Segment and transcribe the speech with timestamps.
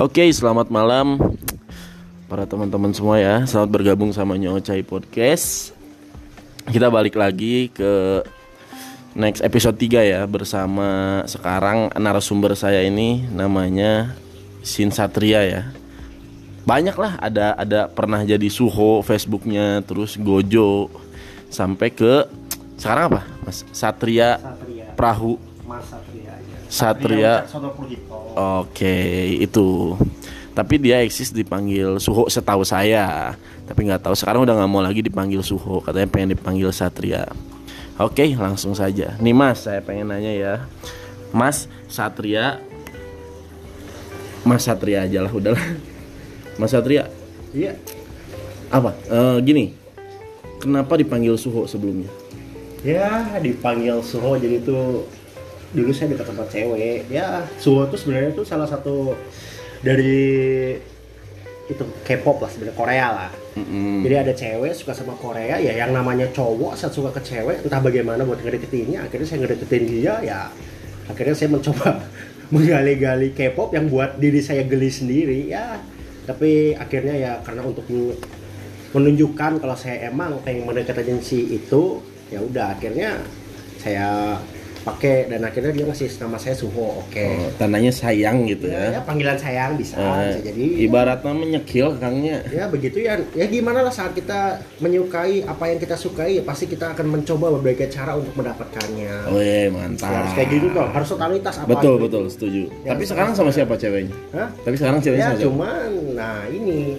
[0.00, 1.20] Oke, selamat malam
[2.24, 3.44] para teman-teman semua ya.
[3.44, 5.76] Selamat bergabung sama Nyocai Podcast.
[6.64, 8.24] Kita balik lagi ke
[9.12, 14.16] next episode 3 ya bersama sekarang narasumber saya ini namanya
[14.64, 15.68] Sin Satria ya.
[16.64, 20.88] Banyak lah ada ada pernah jadi Suho Facebooknya terus Gojo
[21.52, 22.24] sampai ke
[22.80, 24.96] sekarang apa Mas Satria, Satria.
[24.96, 25.36] Perahu
[25.68, 26.59] Mas Satria aja.
[26.70, 27.44] Satria.
[28.62, 28.96] Oke,
[29.42, 29.98] itu.
[30.54, 33.34] Tapi dia eksis dipanggil Suho setahu saya.
[33.66, 37.26] Tapi nggak tahu sekarang udah nggak mau lagi dipanggil Suho, katanya pengen dipanggil Satria.
[38.00, 39.18] Oke, langsung saja.
[39.18, 40.54] Nih Mas, saya pengen nanya ya.
[41.30, 42.58] Mas Satria
[44.42, 45.62] Mas Satria aja lah udahlah.
[46.56, 47.06] Mas Satria,
[47.52, 47.76] Iya.
[48.72, 48.94] apa?
[49.10, 49.64] Eh, gini.
[50.60, 52.08] Kenapa dipanggil Suho sebelumnya?
[52.80, 55.04] Ya dipanggil Suho jadi tuh
[55.70, 57.06] dulu saya dekat tempat cewek.
[57.10, 59.14] Ya Suho tuh sebenarnya tuh salah satu
[59.80, 60.18] dari
[61.70, 63.30] itu K-pop lah sebenarnya Korea lah.
[63.54, 64.02] Mm-mm.
[64.02, 67.78] Jadi ada cewek suka sama Korea ya yang namanya cowok saat suka ke cewek entah
[67.78, 70.40] bagaimana buat ngedeketinnya akhirnya saya ngedeketin dia ya
[71.06, 72.02] akhirnya saya mencoba
[72.54, 75.78] menggali-gali K-pop yang buat diri saya geli sendiri ya
[76.26, 78.18] tapi akhirnya ya karena untuk men-
[78.90, 83.22] menunjukkan kalau saya emang pengen mendekatin si itu ya udah akhirnya
[83.78, 84.38] saya
[84.82, 88.90] pakai dan akhirnya dia ngasih nama saya Suho oke Oh, tandanya sayang gitu ya, ya.
[88.90, 92.40] ya, panggilan sayang bisa, Eh, bisa jadi ibaratnya menyekil kangnya.
[92.48, 94.40] ya begitu ya ya gimana lah saat kita
[94.78, 99.48] menyukai apa yang kita sukai ya pasti kita akan mencoba berbagai cara untuk mendapatkannya Wih,
[99.60, 100.08] Ya, mantap.
[100.08, 102.02] harus kayak gitu dong harus totalitas apa Betul, itu.
[102.02, 102.62] betul, setuju.
[102.80, 104.16] Ya, Tapi sekarang sama siapa ceweknya?
[104.32, 104.48] Hah?
[104.58, 105.46] Tapi sekarang ceweknya ya sama siapa?
[105.46, 106.96] cuman nah ini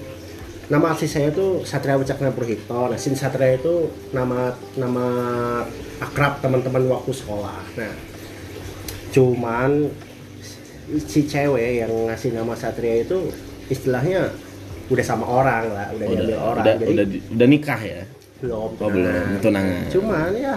[0.71, 5.05] nama asli saya tuh Satria Wicakna Purhito nah Sin Satria itu nama nama
[5.99, 7.93] akrab teman-teman waktu sekolah nah
[9.11, 9.91] cuman
[11.03, 13.27] si cewek yang ngasih nama Satria itu
[13.67, 14.31] istilahnya
[14.87, 17.05] udah sama orang lah udah, diambil orang udah, jadi udah,
[17.35, 18.03] udah nikah ya?
[18.41, 19.37] belum Oh, belum.
[19.43, 19.83] Tunangan.
[19.91, 20.55] cuman ya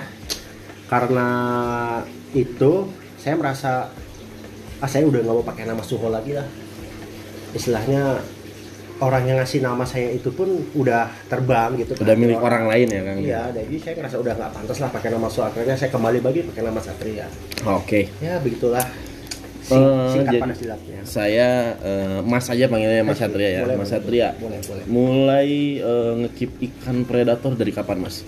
[0.88, 1.28] karena
[2.32, 2.72] itu
[3.18, 3.90] saya merasa
[4.78, 6.46] ah saya udah nggak mau pakai nama Suho lagi lah
[7.54, 8.22] istilahnya
[9.00, 13.00] orang yang ngasih nama saya itu pun udah terbang gitu Udah milik orang lain ya,
[13.02, 13.18] Kang?
[13.18, 16.62] iya jadi saya ngerasa udah nggak pantas lah pakai nama akhirnya saya kembali lagi pakai
[16.62, 17.26] nama Satria
[17.66, 18.00] Oke.
[18.22, 18.86] ya begitulah
[19.64, 21.48] si, Eh, singkat jadi- pada silatnya Saya
[21.80, 23.60] eh, Mas aja panggilnya Mas Satria ya.
[23.64, 23.88] Boleh, Mas.
[23.88, 24.28] Satria.
[24.36, 25.48] boleh boleh Mulai
[25.80, 28.20] eh, ngekip ikan predator dari kapan, Mas?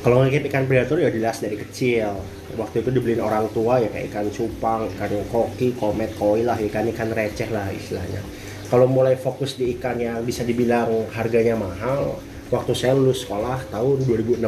[0.00, 2.16] Kalau ngekip ikan predator ya jelas dari kecil.
[2.56, 7.12] Waktu itu dibeliin orang tua ya kayak ikan cupang, ikan koki, komet, koi lah, ikan-ikan
[7.12, 8.22] receh lah istilahnya.
[8.66, 12.18] Kalau mulai fokus di ikan yang bisa dibilang harganya mahal,
[12.50, 14.42] waktu saya lulus sekolah tahun 2016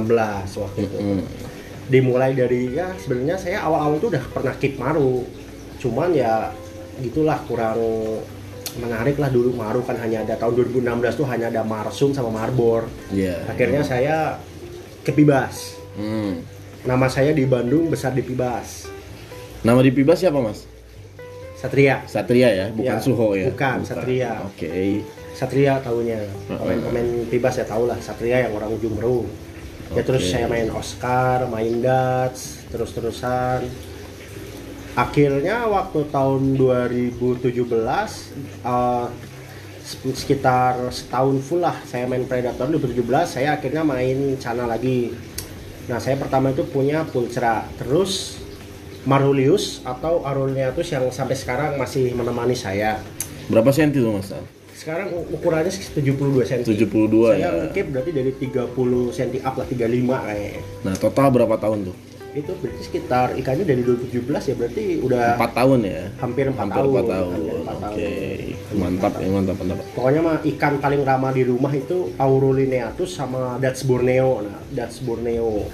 [0.59, 0.99] waktu itu.
[0.99, 1.23] Hmm.
[1.89, 5.23] Dimulai dari ya sebenarnya saya awal-awal tuh udah pernah keep maru.
[5.79, 6.51] Cuman ya
[6.99, 7.79] gitulah kurang
[8.79, 12.87] menarik lah dulu maru kan hanya ada tahun 2016 tuh hanya ada marsum sama marbor
[13.11, 13.49] Iya.
[13.49, 14.39] akhirnya saya
[15.03, 16.47] ke Pibas Hmm.
[16.87, 18.87] nama saya di Bandung besar di Pibas
[19.59, 20.63] Nama di Pibas siapa, Mas?
[21.59, 22.07] Satria.
[22.07, 23.51] Satria ya, bukan Ya, Suho ya.
[23.51, 24.31] bukan, Satria.
[24.47, 25.03] Oke.
[25.35, 26.19] Satria tahunya
[26.51, 28.99] pemain-pemain Pibas ya tahu lah Satria yang orang ujung
[29.95, 33.63] ya terus saya main Oscar main Dats terus-terusan.
[34.99, 37.55] Akhirnya waktu tahun 2017
[38.67, 39.07] eh,
[39.79, 43.07] sep- sekitar setahun full lah saya main Predator 2017
[43.39, 45.15] saya akhirnya main Cana lagi.
[45.87, 48.38] Nah saya pertama itu punya Pulcra terus
[49.09, 53.01] Marulius atau Aruliatus yang sampai sekarang masih menemani saya
[53.49, 54.29] Berapa senti tuh, Mas?
[54.79, 56.15] sekarang ukurannya 72
[56.45, 56.87] cm 72
[57.27, 57.51] saya ya.
[57.67, 58.71] ngekip berarti dari 30
[59.11, 59.81] cm up lah 35
[60.23, 61.97] kayaknya Nah, total berapa tahun tuh?
[62.29, 66.03] itu berarti sekitar ikannya dari 2017 ya berarti udah 4 tahun ya.
[66.21, 67.33] hampir 4 Hampir tahun 4 tahun.
[67.33, 67.89] Hampir empat Oke.
[67.89, 68.79] tahun.
[68.79, 69.79] Mantap ya, mantap, mantap.
[69.97, 75.67] pokoknya mah ikan paling ramah di rumah itu Aurulineatus sama Dats Borneo nah Dats Borneo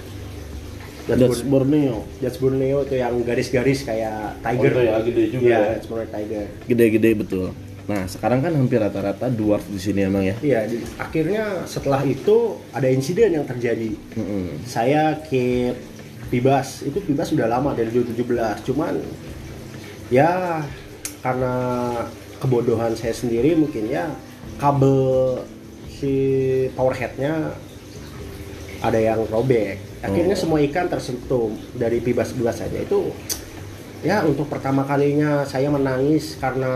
[1.05, 2.09] That's Bor- Borneo.
[2.17, 5.69] Dats Borneo itu yang garis-garis kayak tiger Oh, ya, gede juga Iya, ya.
[5.77, 7.47] Dats Borneo tiger Gede-gede betul.
[7.85, 10.33] Nah, sekarang kan hampir rata-rata dwarf di sini emang ya.
[10.41, 12.37] Iya, di- akhirnya setelah itu
[12.73, 13.93] ada insiden yang terjadi.
[14.17, 14.65] Mm-mm.
[14.65, 15.77] Saya ke
[16.33, 18.97] Pibas, itu Pibas sudah lama dari 2017, cuman
[20.09, 20.65] ya
[21.21, 21.55] karena
[22.41, 24.09] kebodohan saya sendiri mungkin ya
[24.57, 25.45] kabel
[25.87, 26.13] si
[26.73, 27.53] power headnya
[28.81, 29.77] ada yang robek.
[30.05, 30.41] Akhirnya Oh.
[30.41, 33.09] semua ikan tersentuh dari Pibas-Pibas saja itu
[34.01, 36.69] ya untuk pertama kalinya saya menangis karena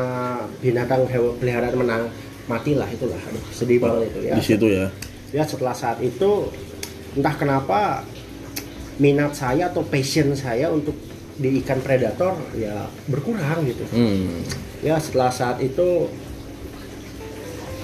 [0.59, 2.03] binatang hewan peliharaan menang
[2.47, 4.87] matilah itulah aduh sedih banget itu ya Di situ ya.
[5.31, 6.49] ya setelah saat itu
[7.13, 8.01] entah kenapa
[8.97, 10.97] minat saya atau passion saya untuk
[11.37, 14.41] di ikan predator ya berkurang gitu Hmm.
[14.81, 16.09] ya setelah saat itu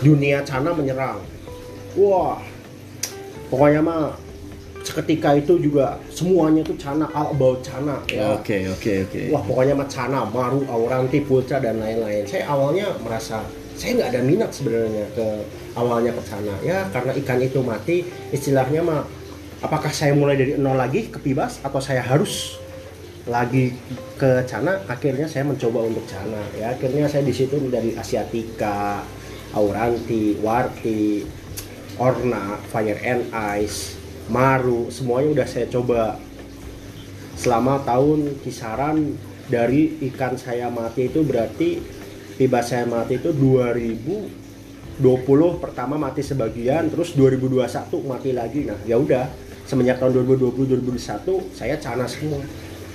[0.00, 1.20] dunia cana menyerang
[1.94, 2.40] wah
[3.46, 4.16] pokoknya mah
[4.84, 8.36] seketika itu juga semuanya tuh cana all about cana ya.
[8.36, 9.20] Oke, oke, oke.
[9.32, 12.28] wah pokoknya mah cana maru auranti pulca dan lain-lain.
[12.28, 13.40] Saya awalnya merasa
[13.74, 15.26] saya nggak ada minat sebenarnya ke
[15.74, 16.84] awalnya ke cana ya.
[16.92, 19.02] Karena ikan itu mati istilahnya mah
[19.64, 22.60] apakah saya mulai dari nol lagi ke pibas atau saya harus
[23.24, 23.72] lagi
[24.20, 26.76] ke Cana akhirnya saya mencoba untuk Cana ya.
[26.76, 29.00] Akhirnya saya di situ dari Asiatica,
[29.56, 31.24] Auranti, Warti,
[31.96, 33.32] Orna, Fire and
[33.64, 33.96] Ice,
[34.28, 36.16] Maru semuanya udah saya coba.
[37.34, 39.18] Selama tahun kisaran
[39.50, 41.82] dari ikan saya mati itu berarti
[42.40, 45.02] tiba saya mati itu 2020
[45.60, 47.60] pertama mati sebagian terus 2021
[48.08, 48.64] mati lagi.
[48.64, 49.28] Nah ya udah
[49.68, 52.40] semenjak tahun 2020 2021 saya cana semua.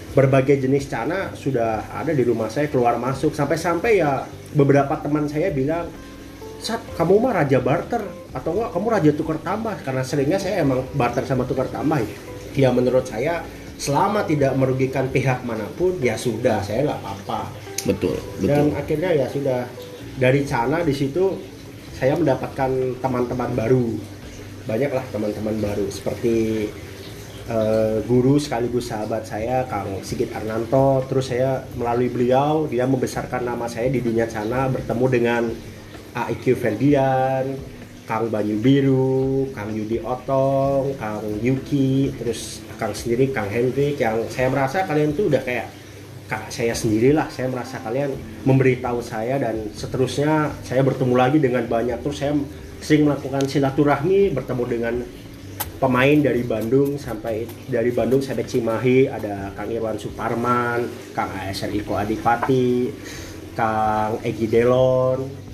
[0.09, 3.37] Berbagai jenis cana sudah ada di rumah saya keluar masuk.
[3.37, 4.25] Sampai-sampai ya
[4.57, 5.85] beberapa teman saya bilang
[6.59, 8.03] Sat, kamu mah raja barter
[8.35, 12.17] atau enggak kamu raja tukar tambah karena seringnya saya emang barter sama tukar tambah ya.
[12.56, 13.47] Ya menurut saya
[13.79, 17.39] selama tidak merugikan pihak mana pun ya sudah saya nggak apa-apa.
[17.88, 18.75] Betul, Dan betul.
[18.75, 19.63] akhirnya ya sudah
[20.19, 21.39] dari sana di situ
[21.95, 23.95] saya mendapatkan teman-teman baru.
[24.67, 26.67] Banyaklah teman-teman baru seperti
[27.47, 31.07] eh, guru sekaligus sahabat saya Kang Sigit Arnanto.
[31.07, 35.44] Terus saya melalui beliau dia membesarkan nama saya di dunia sana bertemu dengan
[36.15, 37.57] AIQ Ferdian,
[38.09, 44.50] Kang Banyu Biru, Kang Yudi Otong, Kang Yuki, terus Kang sendiri Kang Hendrik yang saya
[44.50, 45.69] merasa kalian tuh udah kayak
[46.29, 48.13] kakak saya sendirilah saya merasa kalian
[48.45, 52.01] memberitahu saya dan seterusnya saya bertemu lagi dengan banyak.
[52.01, 52.33] Terus saya
[52.81, 54.95] sering melakukan silaturahmi bertemu dengan
[55.81, 59.09] pemain dari Bandung sampai dari Bandung sampai Cimahi.
[59.09, 62.94] Ada Kang Irwan Suparman, Kang ASR Iko Adipati,
[63.57, 65.49] Kang Egi Delon,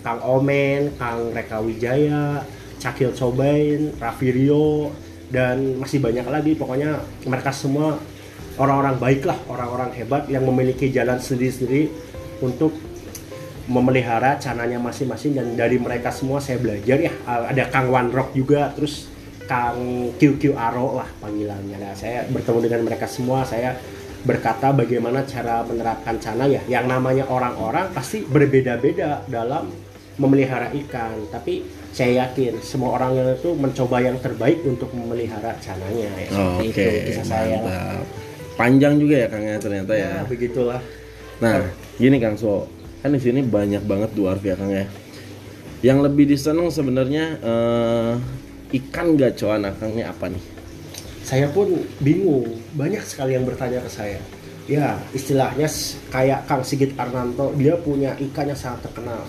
[0.00, 2.44] Kang Omen, Kang Reka Wijaya,
[2.80, 4.88] Cakil Cobain, Raffi Rio,
[5.28, 6.52] dan masih banyak lagi.
[6.56, 8.00] Pokoknya mereka semua
[8.56, 11.92] orang-orang baik lah, orang-orang hebat yang memiliki jalan sendiri-sendiri
[12.40, 12.72] untuk
[13.68, 15.36] memelihara cananya masing-masing.
[15.36, 17.12] Dan dari mereka semua saya belajar ya.
[17.28, 19.06] Ada Kang One Rock juga terus
[19.44, 21.76] Kang QQ Aro lah panggilannya.
[21.78, 23.42] Nah, saya bertemu dengan mereka semua.
[23.42, 23.76] Saya
[24.20, 26.62] berkata bagaimana cara menerapkan cana ya.
[26.66, 29.89] Yang namanya orang-orang pasti berbeda-beda dalam
[30.20, 36.28] memelihara ikan tapi saya yakin semua orang itu mencoba yang terbaik untuk memelihara cananya ya
[36.28, 37.60] seperti Oke, itu kisah saya lah.
[37.64, 38.06] mantap.
[38.60, 40.20] Panjang juga ya Kang ya ternyata ya.
[40.20, 40.80] ya begitulah
[41.40, 41.64] Nah,
[41.96, 42.68] gini Kang So,
[43.00, 44.84] kan di sini banyak banget dwarf ya Kang ya.
[45.80, 48.12] Yang lebih diseneng sebenarnya eh,
[48.76, 50.44] ikan gacoan akangnya apa nih?
[51.20, 51.70] saya pun
[52.02, 54.18] bingung banyak sekali yang bertanya ke saya
[54.66, 55.70] ya istilahnya
[56.10, 59.22] kayak Kang Sigit Arnanto dia punya ikan yang sangat terkenal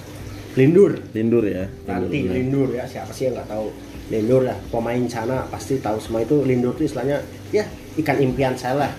[0.56, 1.66] lindur Lindur ya.
[1.88, 2.34] nanti benar.
[2.36, 3.68] lindur ya siapa sih yang nggak tahu
[4.12, 7.24] lindur lah pemain cana pasti tahu semua itu lindur itu istilahnya
[7.56, 7.64] ya
[8.00, 8.92] ikan impian saya lah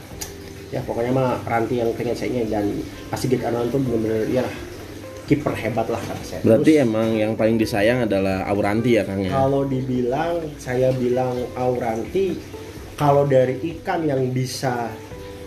[0.73, 2.65] ya pokoknya mah ranti yang pengen saya dan
[3.13, 4.45] Kang Sigit Arnanto benar-benar ya
[5.29, 9.21] kiper hebat lah kata saya Berarti Terus- emang yang paling disayang adalah Auranti ya Kang
[9.23, 9.31] ya.
[9.31, 12.35] Kalau dibilang, saya bilang auranti.
[12.99, 14.91] Kalau dari ikan yang bisa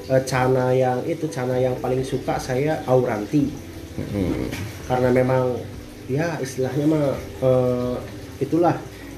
[0.07, 3.51] eh, cana yang itu cana yang paling suka saya auranti.
[3.99, 4.47] Hmm.
[4.87, 5.59] Karena memang
[6.05, 7.07] ya istilahnya mah
[7.41, 7.95] eh,
[8.39, 8.75] itulah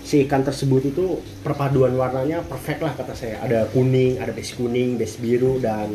[0.07, 3.43] si ikan tersebut itu perpaduan warnanya perfect lah kata saya.
[3.43, 5.91] Ada kuning, ada base kuning, base biru dan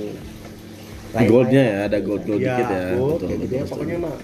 [1.17, 1.29] lain-lain.
[1.33, 2.83] Goldnya ya, ada gold-gold Iya, dikit ya.
[2.93, 3.63] gold, Betul, kayak gitu betul, ya.
[3.65, 3.73] betul.
[3.73, 4.15] Pokoknya mah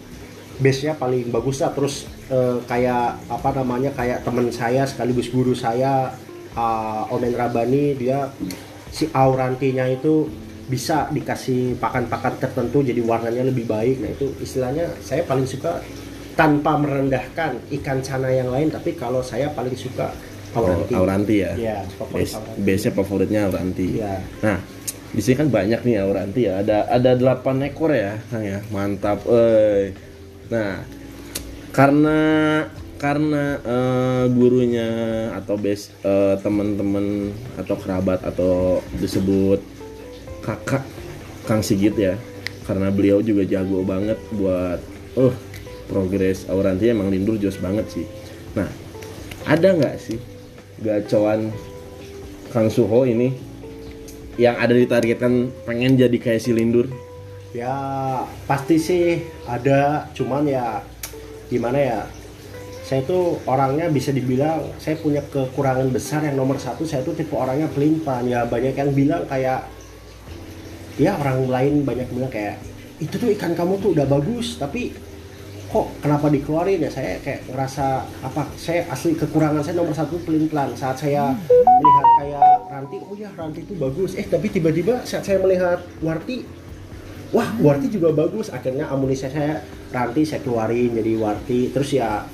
[0.58, 1.70] base-nya paling bagus lah.
[1.72, 1.94] Terus
[2.28, 6.12] eh, kayak apa namanya kayak teman saya sekaligus guru saya
[6.52, 8.28] eh, Omen Rabani dia
[8.92, 10.28] si aurantinya itu
[10.68, 14.04] bisa dikasih pakan-pakan tertentu jadi warnanya lebih baik.
[14.04, 15.80] Nah itu istilahnya saya paling suka
[16.38, 20.14] tanpa merendahkan ikan cana yang lain, tapi kalau saya paling suka
[20.57, 20.92] Oh, auranti.
[20.97, 21.52] Auranti ya.
[21.52, 24.00] Iya, favorit base-nya favoritnya Auranti.
[24.00, 24.16] Iya.
[24.40, 24.59] Nah,
[25.12, 26.64] di sini kan banyak nih Auranti ya.
[26.64, 28.64] Ada ada 8 ekor ya, Kang ya.
[28.73, 29.92] Mantap, eh.
[30.49, 30.80] Nah,
[31.76, 32.21] karena
[32.97, 34.90] karena eh, gurunya
[35.37, 37.30] atau base eh, teman-teman
[37.61, 39.61] atau kerabat atau disebut
[40.40, 40.83] kakak
[41.45, 42.16] Kang Sigit ya.
[42.64, 44.80] Karena beliau juga jago banget buat
[45.16, 45.33] oh
[45.88, 48.07] progres Auranti emang lindur jos banget sih.
[48.54, 48.68] Nah,
[49.49, 50.21] ada nggak sih
[50.78, 51.50] gacoan
[52.52, 53.35] Kang Suho ini
[54.38, 56.87] yang ada ditargetkan pengen jadi kayak si Lindur?
[57.50, 57.75] Ya
[58.47, 60.85] pasti sih ada, cuman ya
[61.50, 62.00] gimana ya?
[62.87, 67.37] Saya tuh orangnya bisa dibilang saya punya kekurangan besar yang nomor satu saya tuh tipe
[67.37, 69.68] orangnya pelimpan ya banyak yang bilang kayak
[70.97, 72.57] ya orang lain banyak bilang kayak
[72.97, 74.97] itu tuh ikan kamu tuh udah bagus tapi
[75.68, 76.90] kok kenapa dikeluarin ya?
[76.90, 78.48] Saya kayak ngerasa apa?
[78.56, 80.72] Saya asli kekurangan saya nomor satu pelin pelan.
[80.72, 84.16] Saat saya melihat kayak Ranti oh ya Ranti itu bagus.
[84.16, 86.48] Eh tapi tiba-tiba saat saya melihat Warti
[87.37, 88.48] wah Warti juga bagus.
[88.48, 89.60] Akhirnya amunisi saya
[89.92, 91.68] Ranti saya keluarin jadi Warti.
[91.68, 92.25] Terus ya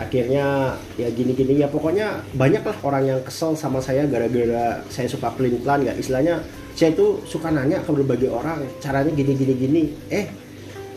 [0.00, 1.60] akhirnya ya gini-gini.
[1.60, 5.84] Ya pokoknya banyak lah orang yang kesel sama saya gara-gara saya suka pelin pelan.
[5.84, 6.40] Ya istilahnya
[6.72, 9.82] saya itu suka nanya ke berbagai orang caranya gini gini gini
[10.14, 10.47] eh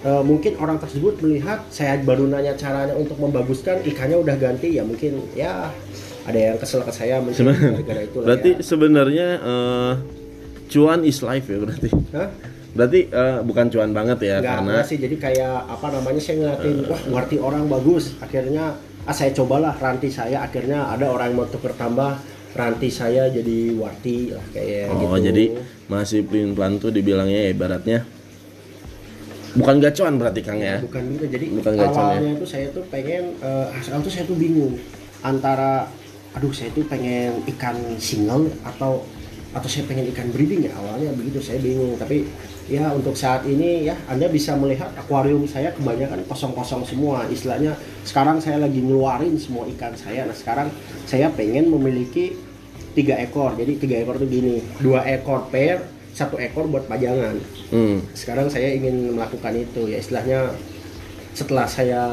[0.01, 4.83] e, mungkin orang tersebut melihat saya baru nanya caranya untuk membaguskan ikannya udah ganti ya
[4.85, 5.69] mungkin ya
[6.25, 8.61] ada yang kesel ke saya mungkin gara-gara itu berarti ya.
[8.61, 9.93] sebenarnya eh,
[10.69, 11.89] cuan is life ya berarti?
[12.13, 12.29] Hah?
[12.71, 16.77] berarti eh, bukan cuan banget ya Nggak, karena sih jadi kayak apa namanya saya ngeliatin
[16.87, 18.15] wah ngerti orang bagus.
[18.23, 20.45] Akhirnya ah saya cobalah ranti saya.
[20.45, 22.15] Akhirnya ada orang yang mau tuker tambah
[22.51, 25.31] ranti saya jadi warti lah kayak oh gitu.
[25.31, 25.43] jadi
[25.87, 28.03] masih pelin pelan tuh dibilangnya ya ibaratnya
[29.57, 30.79] bukan gacuan berarti kang ya?
[30.79, 34.37] Bukan gitu jadi Bukan gacor, awalnya tuh saya tuh pengen eh awal tuh saya tuh
[34.39, 34.79] bingung
[35.21, 35.87] antara
[36.31, 39.03] aduh saya tuh pengen ikan single atau
[39.51, 41.99] atau saya pengen ikan breeding ya awalnya begitu saya bingung.
[41.99, 42.23] Tapi
[42.71, 47.27] ya untuk saat ini ya anda bisa melihat akuarium saya kebanyakan kosong-kosong semua.
[47.27, 47.75] Istilahnya
[48.07, 50.23] sekarang saya lagi ngeluarin semua ikan saya.
[50.23, 50.71] Nah sekarang
[51.03, 52.39] saya pengen memiliki
[52.95, 53.59] tiga ekor.
[53.59, 57.39] Jadi tiga ekor tuh gini dua ekor pair satu ekor buat pajangan.
[57.71, 58.03] Hmm.
[58.11, 60.51] sekarang saya ingin melakukan itu ya istilahnya
[61.31, 62.03] setelah saya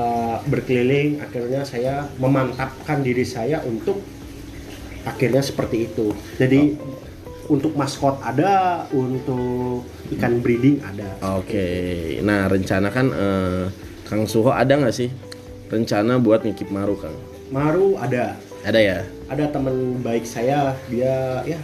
[0.47, 3.99] berkeliling akhirnya saya memantapkan diri saya untuk
[5.03, 6.15] akhirnya seperti itu.
[6.39, 6.79] Jadi
[7.49, 9.83] untuk maskot ada untuk
[10.15, 11.19] ikan breeding ada.
[11.41, 12.19] Oke.
[12.23, 13.65] Nah rencana kan eh,
[14.07, 15.11] kang Suho ada nggak sih
[15.69, 17.17] rencana buat ngikip maru kang?
[17.51, 18.37] Maru ada.
[18.63, 18.99] Ada ya?
[19.33, 21.59] Ada teman baik saya dia ya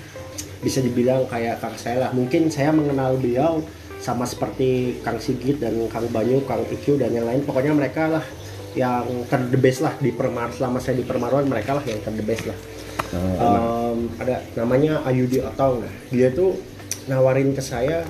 [0.65, 2.11] bisa dibilang kayak kakak saya lah.
[2.11, 3.61] Mungkin saya mengenal beliau
[4.01, 7.45] sama seperti Kang Sigit dan Kang Banyu, Kang Ikyu dan yang lain.
[7.45, 8.25] Pokoknya mereka lah
[8.75, 12.11] yang ter the best lah di permar selama saya di permaruan mereka lah yang ter
[12.11, 12.59] the best lah.
[13.15, 16.59] Oh, Em, ada namanya Ayudi Otong nah dia tuh
[17.07, 18.03] nawarin ke saya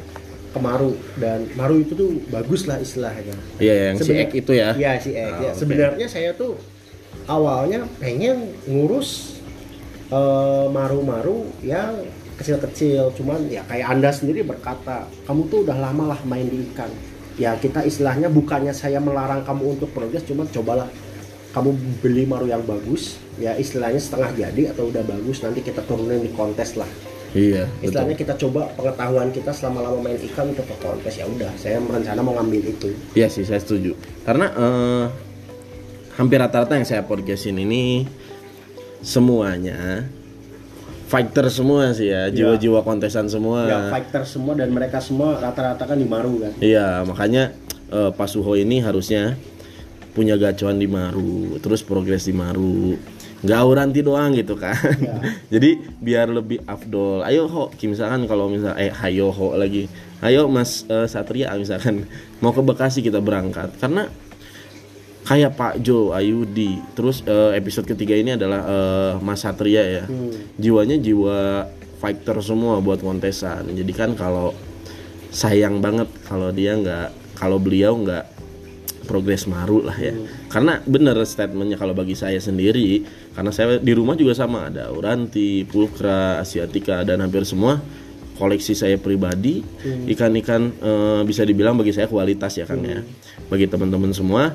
[0.48, 3.36] ke Maru dan Maru itu tuh bagus lah istilahnya.
[3.60, 4.70] Iya yang si Sebenar- Ek itu ya?
[4.72, 5.28] Iya si Ek.
[5.28, 5.52] Ah, ya.
[5.52, 6.56] Sebenarnya saya tuh
[7.28, 9.36] awalnya pengen ngurus
[10.08, 11.92] eh, maru-maru yang
[12.38, 16.90] kecil-kecil, cuman ya kayak anda sendiri berkata, kamu tuh udah lama lah main di ikan.
[17.34, 20.86] Ya kita istilahnya bukannya saya melarang kamu untuk progres, cuman cobalah
[21.54, 21.70] kamu
[22.02, 26.30] beli maru yang bagus, ya istilahnya setengah jadi atau udah bagus, nanti kita turunin di
[26.34, 26.90] kontes lah.
[27.34, 31.26] iya betul Istilahnya kita coba pengetahuan kita selama lama main ikan untuk ke kontes ya
[31.26, 31.50] udah.
[31.58, 32.94] Saya merencana mau ngambil itu.
[33.18, 35.04] Iya sih saya setuju karena eh,
[36.14, 38.06] hampir rata-rata yang saya podcastin ini
[39.02, 40.06] semuanya
[41.14, 45.94] fighter semua sih ya jiwa-jiwa kontesan semua Ya fighter semua dan mereka semua rata-rata kan
[45.94, 46.52] di Maru kan.
[46.58, 47.54] Iya, makanya
[47.94, 49.38] eh, Pak Suho ini harusnya
[50.14, 52.98] punya gacuan di Maru, terus progres di Maru.
[53.44, 54.74] Nggak uranti doang gitu kan.
[54.98, 55.20] Ya.
[55.54, 57.22] Jadi biar lebih afdol.
[57.22, 59.86] Ayo ho, misalkan kalau misal eh hayo ho lagi.
[60.24, 62.08] Ayo Mas eh, Satria misalkan
[62.40, 63.76] mau ke Bekasi kita berangkat.
[63.76, 64.08] Karena
[65.24, 70.04] kayak Pak Jo Ayudi, terus eh, episode ketiga ini adalah eh, Mas Satria ya.
[70.60, 71.64] Jiwanya jiwa
[71.98, 73.72] fighter semua buat kontesan.
[73.72, 74.52] Jadi kan kalau
[75.32, 78.24] sayang banget kalau dia nggak kalau beliau nggak
[79.08, 80.12] progres maru lah ya.
[80.52, 84.68] Karena bener statementnya kalau bagi saya sendiri karena saya di rumah juga sama.
[84.68, 87.80] Ada Uranti, Pulkra, Asiatica dan hampir semua
[88.34, 89.62] koleksi saya pribadi
[90.10, 93.00] ikan-ikan eh, bisa dibilang bagi saya kualitas ya kan ya.
[93.48, 94.52] Bagi teman-teman semua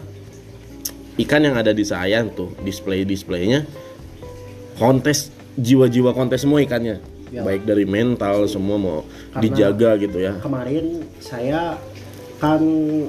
[1.20, 3.68] ikan yang ada di saya tuh display displaynya
[4.76, 7.00] kontes jiwa-jiwa kontes semua ikannya
[7.30, 7.46] Ya.
[7.46, 9.00] baik dari mental semua mau
[9.30, 11.78] Karena- dijaga gitu ya Kemarin saya
[12.42, 12.58] kan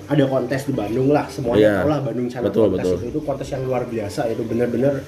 [0.04, 2.96] ada kontes di Bandung lah semuanya tahu lah Bandung Channel Betul, kontes betul.
[3.00, 5.00] itu itu kontes yang luar biasa itu bener-bener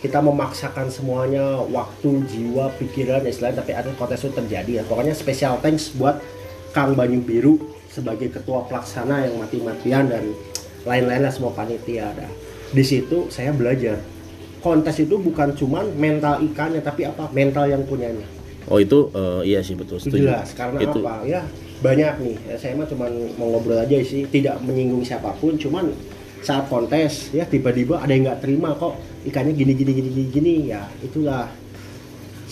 [0.00, 5.12] kita memaksakan semuanya waktu jiwa pikiran ya istilahnya tapi ada kontes itu terjadi ya pokoknya
[5.12, 6.16] special thanks buat
[6.72, 7.60] Kang Banyu Biru
[7.92, 10.24] sebagai ketua pelaksana yang mati-matian dan
[10.84, 12.28] lain-lain lah semua panitia ada.
[12.70, 14.00] Di situ saya belajar.
[14.60, 17.28] Kontes itu bukan cuman mental ikannya tapi apa?
[17.32, 18.24] Mental yang punyanya.
[18.64, 20.00] Oh itu eh, iya sih betul.
[20.00, 20.24] Setuju.
[20.24, 21.00] jelas karena itu.
[21.04, 21.24] apa?
[21.28, 21.44] Ya
[21.84, 22.36] banyak nih.
[22.48, 24.24] Ya, saya mah cuman mau ngobrol aja sih.
[24.24, 25.92] Tidak menyinggung siapa pun cuman
[26.44, 28.96] saat kontes ya tiba-tiba ada yang nggak terima kok.
[29.28, 30.54] Ikannya gini gini gini gini gini.
[30.72, 31.52] Ya itulah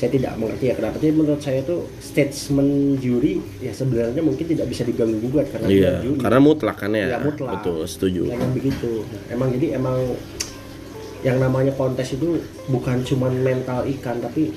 [0.03, 4.67] saya tidak mengerti ya kenapa jadi menurut saya tuh statement juri ya sebenarnya mungkin tidak
[4.67, 7.07] bisa diganggu gugat karena iya juri karena mutlak kan ya.
[7.07, 7.63] Ya, mutlak.
[7.63, 8.23] Betul setuju.
[8.27, 9.99] Jangan begitu Nah, emang jadi emang
[11.23, 14.51] yang namanya kontes itu bukan cuman mental ikan tapi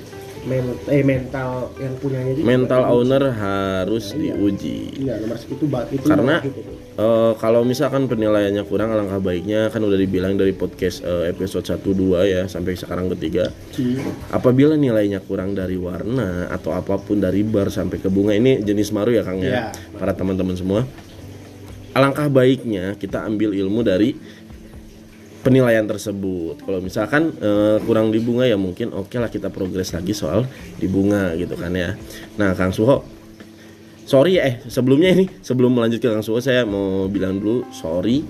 [0.50, 6.42] men eh mental yang punyanya juga mental owner harus diuji iya nomor itu itu Karena-
[6.42, 6.62] gitu
[6.96, 11.84] Eh, kalau misalkan penilaiannya kurang alangkah baiknya kan udah dibilang dari podcast eh, episode 1
[11.84, 13.52] 2 ya sampai sekarang ketiga.
[13.76, 14.16] Hmm.
[14.32, 18.96] apabila nilainya kurang dari warna atau apa pun dari bar sampai ke bunga ini jenis
[18.96, 19.52] maru ya Kang ya?
[19.52, 19.64] Iya.
[20.00, 20.88] para teman-teman semua.
[21.92, 24.16] Alangkah baiknya kita ambil ilmu dari
[25.44, 26.64] penilaian tersebut.
[26.64, 30.48] Kalau misalkan eh, kurang di bunga ya mungkin oke lah kita progres lagi soal
[30.80, 32.00] di bunga gitu kan ya.
[32.40, 33.15] Nah Kang Suho
[34.06, 38.22] sorry eh sebelumnya ini sebelum melanjut ke Kang Suho saya mau bilang dulu sorry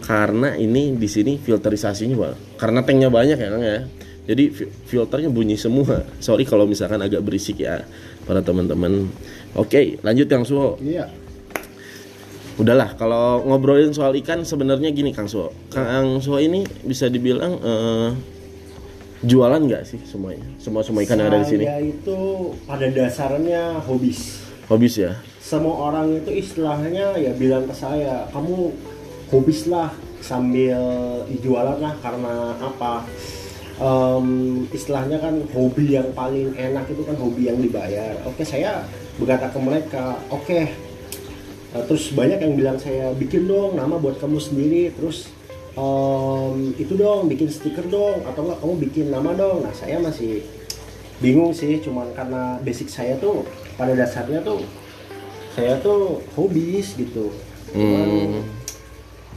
[0.00, 2.34] karena ini di sini filterisasinya Pak.
[2.56, 3.84] karena tanknya banyak ya Kang ya.
[4.28, 6.04] Jadi fi- filternya bunyi semua.
[6.20, 7.80] Sorry kalau misalkan agak berisik ya
[8.28, 9.08] para teman-teman.
[9.52, 11.08] Oke lanjut Kang Suho iya.
[12.58, 18.10] Udahlah kalau ngobrolin soal ikan sebenarnya gini Kang Suho Kang Suho ini bisa dibilang eh,
[19.22, 20.46] jualan nggak sih semuanya?
[20.62, 21.64] Semua semua ikan yang ada di sini?
[21.66, 22.18] Saya itu
[22.64, 24.37] pada dasarnya hobis.
[24.68, 28.68] Hobis ya Semua orang itu istilahnya ya bilang ke saya, kamu
[29.32, 29.88] hobis lah
[30.20, 30.76] sambil
[31.40, 33.00] jualan lah karena apa?
[33.78, 34.26] Em,
[34.68, 38.12] istilahnya kan hobi yang paling enak itu kan hobi yang dibayar.
[38.28, 38.84] Oke saya
[39.16, 40.60] berkata ke mereka, oke.
[41.68, 44.92] Eh, terus banyak yang bilang saya bikin dong nama buat kamu sendiri.
[44.92, 45.32] Terus
[45.78, 49.64] em, itu dong bikin stiker dong atau enggak kamu bikin nama dong.
[49.64, 50.44] Nah saya masih
[51.24, 53.46] bingung sih cuman karena basic saya tuh
[53.78, 54.66] pada dasarnya tuh
[55.54, 57.30] saya tuh hobis gitu.
[57.70, 58.42] Cuman Hmm.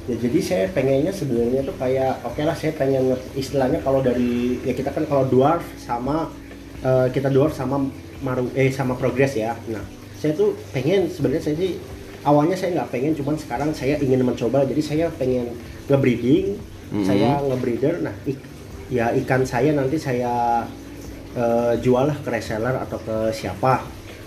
[0.06, 4.58] ya jadi saya pengennya sebenarnya tuh kayak oke lah saya pengen nge- istilahnya kalau dari
[4.62, 6.34] ya kita kan kalau dwarf sama
[6.82, 7.86] eh, kita dwarf sama
[8.20, 9.54] maru eh sama progress ya.
[9.70, 9.86] Nah
[10.18, 11.72] saya tuh pengen sebenarnya saya sih
[12.22, 14.66] awalnya saya nggak pengen cuman sekarang saya ingin mencoba.
[14.66, 15.54] Jadi saya pengen
[15.86, 16.58] ngebreeding
[16.90, 17.06] Mhm.
[17.06, 18.02] saya ngebreeder.
[18.02, 18.42] Nah ik-
[18.90, 20.66] ya ikan saya nanti saya
[21.32, 23.80] eh, jual lah ke reseller atau ke siapa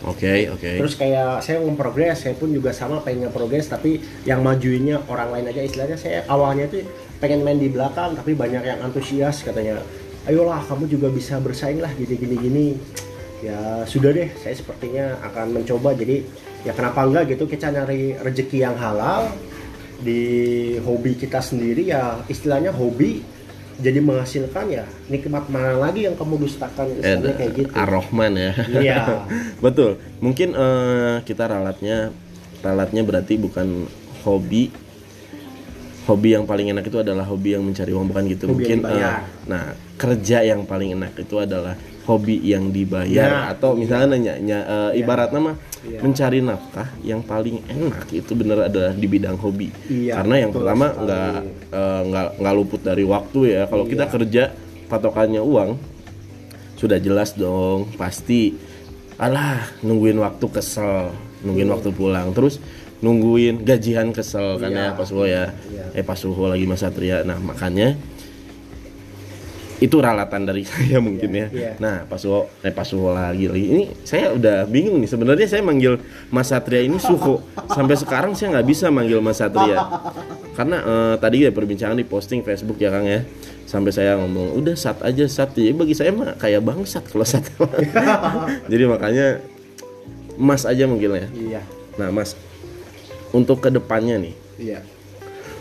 [0.04, 0.70] Oke, oke.
[0.84, 5.48] Terus kayak saya ngeprogres, saya pun juga sama pengen ngeprogres tapi yang majuinnya orang lain
[5.48, 6.84] aja istilahnya saya awalnya tuh
[7.24, 9.80] pengen main di belakang tapi banyak yang antusias katanya.
[10.28, 12.66] Ayolah kamu juga bisa bersaing lah gini gini gini.
[13.40, 16.24] Ya sudah deh, saya sepertinya akan mencoba jadi
[16.64, 19.28] ya kenapa enggak gitu kita nyari rezeki yang halal
[20.00, 20.20] di
[20.80, 23.24] hobi kita sendiri ya istilahnya hobi
[23.78, 27.72] jadi menghasilkan ya nikmat mana lagi yang kamu dustakan istilahnya kayak gitu.
[27.74, 28.52] Ar-Rahman ya.
[28.70, 29.02] Iya.
[29.64, 29.98] Betul.
[30.22, 32.14] Mungkin eh, kita ralatnya
[32.62, 33.90] ralatnya berarti bukan
[34.22, 34.70] hobi.
[36.04, 38.44] Hobi yang paling enak itu adalah hobi yang mencari uang bukan gitu.
[38.46, 43.72] Hobi Mungkin eh, nah, kerja yang paling enak itu adalah hobi yang dibayar Nah, atau
[43.72, 46.00] misalnya nanya, nya- eh, ibaratnya mah Iya.
[46.00, 49.68] mencari nafkah yang paling enak itu bener adalah di bidang hobi.
[49.86, 51.32] Iya, Karena yang betul pertama nggak
[51.70, 53.62] eh, nggak nggak luput dari waktu ya.
[53.66, 54.12] Kalau kita Iya.
[54.12, 54.42] kerja
[54.84, 55.70] patokannya uang
[56.74, 58.52] sudah jelas dong pasti
[59.16, 62.58] alah nungguin waktu kesel nungguin waktu pulang terus
[62.98, 64.84] nungguin gajian kesel kan Iya.
[64.84, 65.84] ya pas Suho ya Iya.
[65.94, 67.94] eh pas lagi Mas Satria nah makanya
[69.82, 71.46] itu ralatan dari saya mungkin ya.
[71.50, 71.72] iya.
[71.82, 75.10] nah pas Suho eh pas Suho lagi ini saya udah bingung nih.
[75.10, 75.98] Sebenarnya saya manggil
[76.30, 79.82] Mas Satria ini Suho sampai sekarang saya nggak bisa manggil Mas Satria.
[80.54, 83.26] Karena eh, tadi ya perbincangan di posting Facebook ya Kang ya.
[83.66, 85.50] Sampai saya ngomong udah sat aja sat.
[85.56, 87.42] Jadi bagi saya mah kayak bangsat kalau sat.
[88.70, 89.42] Jadi makanya
[90.34, 91.62] Mas aja mungkin ya Iya.
[91.94, 92.34] nah Mas
[93.30, 94.34] untuk ke depannya nih.
[94.54, 94.80] Iya.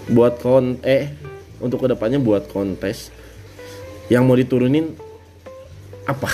[0.03, 1.09] buat kon eh
[1.57, 3.07] untuk ke depannya buat kontes
[4.07, 4.91] yang mau diturunin
[6.03, 6.29] apa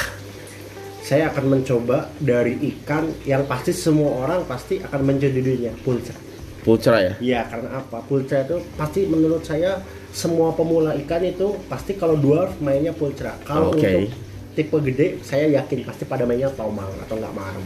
[0.99, 6.13] Saya akan mencoba dari ikan yang pasti semua orang pasti akan menjadinya pulsa.
[6.61, 7.97] pulcra ya Iya, karena apa?
[8.03, 13.33] Pulsa itu pasti menurut saya semua pemula ikan itu pasti kalau dwarf mainnya pulsa.
[13.41, 13.81] Kalau Oke.
[13.81, 14.13] untuk
[14.53, 17.63] tipe gede saya yakin pasti pada mainnya tomang atau nggak maru.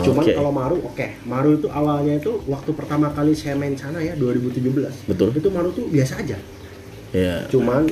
[0.00, 0.32] Cuman Oke.
[0.32, 1.06] kalau maru oke.
[1.26, 5.04] Maru itu awalnya itu waktu pertama kali saya main sana ya 2017.
[5.04, 5.34] Betul.
[5.34, 6.36] Itu maru tuh biasa aja.
[7.12, 7.90] ya Cuman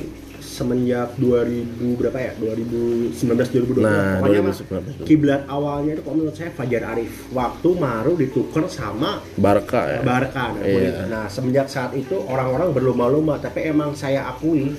[0.59, 2.31] semenjak 2000 berapa ya?
[2.35, 3.79] 2019 2020.
[3.79, 5.07] Nah, Pokoknya mah 2019.
[5.07, 7.31] kiblat awalnya itu kalau menurut saya Fajar Arif.
[7.31, 10.51] Waktu Maru ditukar sama Barca ya Barca.
[10.51, 11.07] Nah, Iya.
[11.07, 14.75] nah, semenjak saat itu orang-orang berlomba-lomba, tapi emang saya akui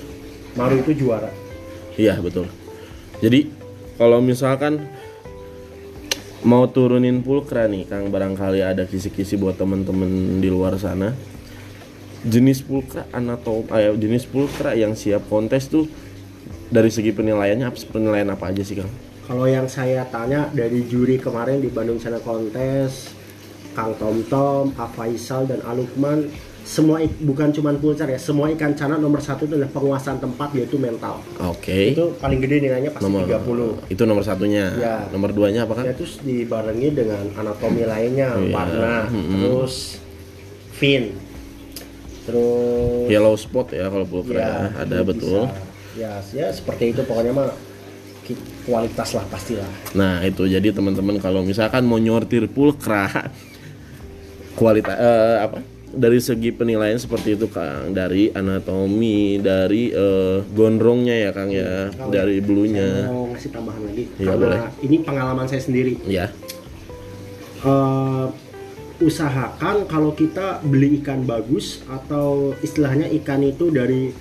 [0.53, 1.33] Maru itu juara.
[1.95, 2.45] Iya betul.
[3.19, 3.49] Jadi
[3.95, 4.85] kalau misalkan
[6.41, 11.13] mau turunin pulkra nih, Kang barangkali ada kisi-kisi buat temen-temen di luar sana.
[12.21, 15.89] Jenis pulkra anatom, eh, jenis pulkra yang siap kontes tuh
[16.69, 18.91] dari segi penilaiannya apa penilaian apa aja sih Kang?
[19.25, 23.09] Kalau yang saya tanya dari juri kemarin di Bandung Sana Kontes,
[23.73, 26.29] Kang Tom Tom, Pak Faisal dan Alukman
[26.61, 30.77] semua bukan cuman pulcar ya semua ikan cana nomor satu itu adalah penguasaan tempat yaitu
[30.77, 31.97] mental Oke.
[31.97, 34.69] itu paling gede nilainya pasti Nomor 30 itu nomor satunya.
[34.77, 34.95] Ya.
[35.09, 35.89] Nomor duanya apa kan?
[35.89, 38.53] Ya, terus dibarengi dengan anatomi lainnya, Iya.
[38.53, 39.41] warna, Mm-mm.
[39.41, 39.97] terus
[40.77, 41.17] fin,
[42.25, 45.47] terus Yellow spot ya kalau pulkra ya, ada betul.
[45.49, 45.59] bisa.
[45.91, 47.51] Ya, ya seperti itu pokoknya mah
[48.63, 49.67] kualitas lah pastilah.
[49.91, 53.27] Nah itu jadi teman-teman kalau misalkan mau nyortir pulkra
[54.55, 55.59] kualitas eh, apa
[55.91, 62.07] dari segi penilaian seperti itu Kang dari anatomi dari eh, gondrongnya ya Kang ya Kalau
[62.07, 64.59] dari Saya bulunya mau ngasih tambahan lagi karena boleh.
[64.87, 65.99] ini pengalaman saya sendiri.
[66.07, 66.31] ya
[67.61, 68.25] Eh,
[69.01, 74.13] usahakan kalau kita beli ikan bagus atau istilahnya ikan itu dari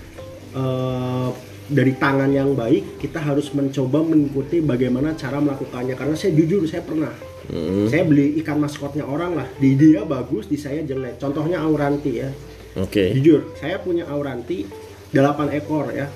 [0.56, 1.28] eh,
[1.70, 5.94] dari tangan yang baik kita harus mencoba mengikuti bagaimana cara melakukannya.
[5.94, 7.14] Karena saya jujur saya pernah.
[7.50, 9.46] Mm, saya beli ikan maskotnya orang lah.
[9.56, 11.22] Di dia bagus di saya jelek.
[11.22, 12.30] Contohnya auranti ya.
[12.74, 13.14] Oke.
[13.14, 14.66] Jujur saya punya auranti
[15.14, 16.10] 8 ekor ya.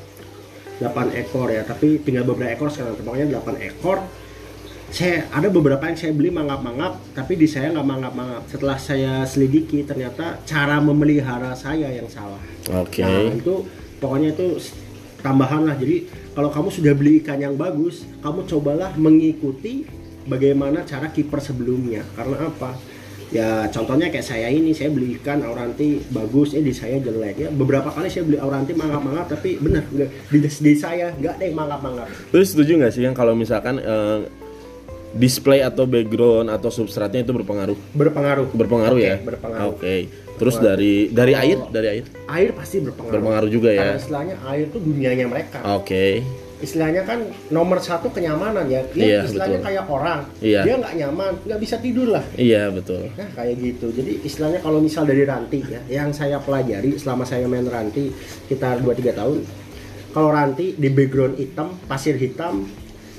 [0.83, 0.90] 8
[1.22, 2.98] ekor ya tapi tinggal beberapa ekor sekarang.
[2.98, 4.03] Pokoknya 8 ekor
[4.94, 8.46] saya ada beberapa yang saya beli mangap-mangap tapi di saya nggak mangap-mangap.
[8.46, 12.38] Setelah saya selidiki ternyata cara memelihara saya yang salah.
[12.78, 13.02] Oke.
[13.02, 13.66] Nah itu
[13.98, 14.62] pokoknya itu
[15.18, 15.74] tambahan lah.
[15.74, 19.83] Jadi kalau kamu sudah beli ikan yang bagus kamu cobalah mengikuti
[20.30, 22.07] bagaimana cara kiper sebelumnya.
[22.14, 22.78] Karena apa?
[23.35, 27.35] Ya contohnya kayak saya ini saya beli ikan auranti bagus eh di saya jelek.
[27.42, 32.07] Ya beberapa kali saya beli auranti mangap-mangap tapi benar di, di saya nggak deh mangap-mangap.
[32.30, 34.43] Terus setuju nggak sih yang kalau misalkan eh,
[35.14, 37.79] display atau background atau substratnya itu berpengaruh?
[37.94, 38.48] Berpengaruh.
[38.50, 39.16] Berpengaruh Oke, ya?
[39.22, 39.72] berpengaruh.
[39.79, 39.94] Oke.
[40.35, 41.59] Terus dari dari air?
[41.70, 42.05] Dari air?
[42.27, 43.14] Air pasti berpengaruh.
[43.14, 43.94] Berpengaruh juga ya?
[43.94, 45.59] Karena istilahnya air itu dunianya mereka.
[45.79, 46.27] Oke.
[46.59, 47.20] Istilahnya kan
[47.53, 48.83] nomor satu kenyamanan ya.
[48.90, 49.68] Dia Iya, istilahnya betul.
[49.70, 50.20] kayak orang.
[50.42, 50.61] Iya.
[50.64, 52.24] dia nggak nyaman nggak bisa tidur lah.
[52.35, 53.14] Iya betul.
[53.14, 53.87] Nah kayak gitu.
[53.94, 58.11] Jadi istilahnya kalau misal dari ranti ya yang saya pelajari selama saya main ranti
[58.48, 59.38] sekitar 2-3 tahun
[60.14, 62.70] kalau ranti di background hitam pasir hitam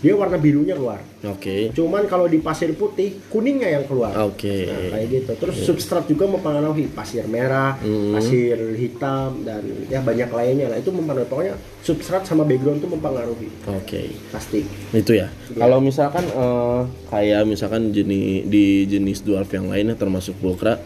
[0.05, 1.01] dia warna birunya keluar.
[1.25, 1.73] Oke.
[1.73, 4.13] Cuman kalau di pasir putih kuningnya yang keluar.
[4.21, 4.69] Oke.
[4.69, 5.31] Nah, kayak gitu.
[5.33, 8.13] Terus substrat juga mempengaruhi pasir merah, Hmm.
[8.13, 10.69] pasir hitam dan ya banyak lainnya.
[10.69, 10.77] Lah.
[10.77, 11.25] Itu mempengaruhi.
[11.25, 13.49] Pokoknya substrat sama background itu mempengaruhi.
[13.73, 14.13] Oke.
[14.29, 14.61] Pasti.
[14.93, 15.33] itu ya.
[15.51, 20.77] Kalau misalkan eh, kayak misalkan jenis di jenis dwarf yang lainnya termasuk pulkra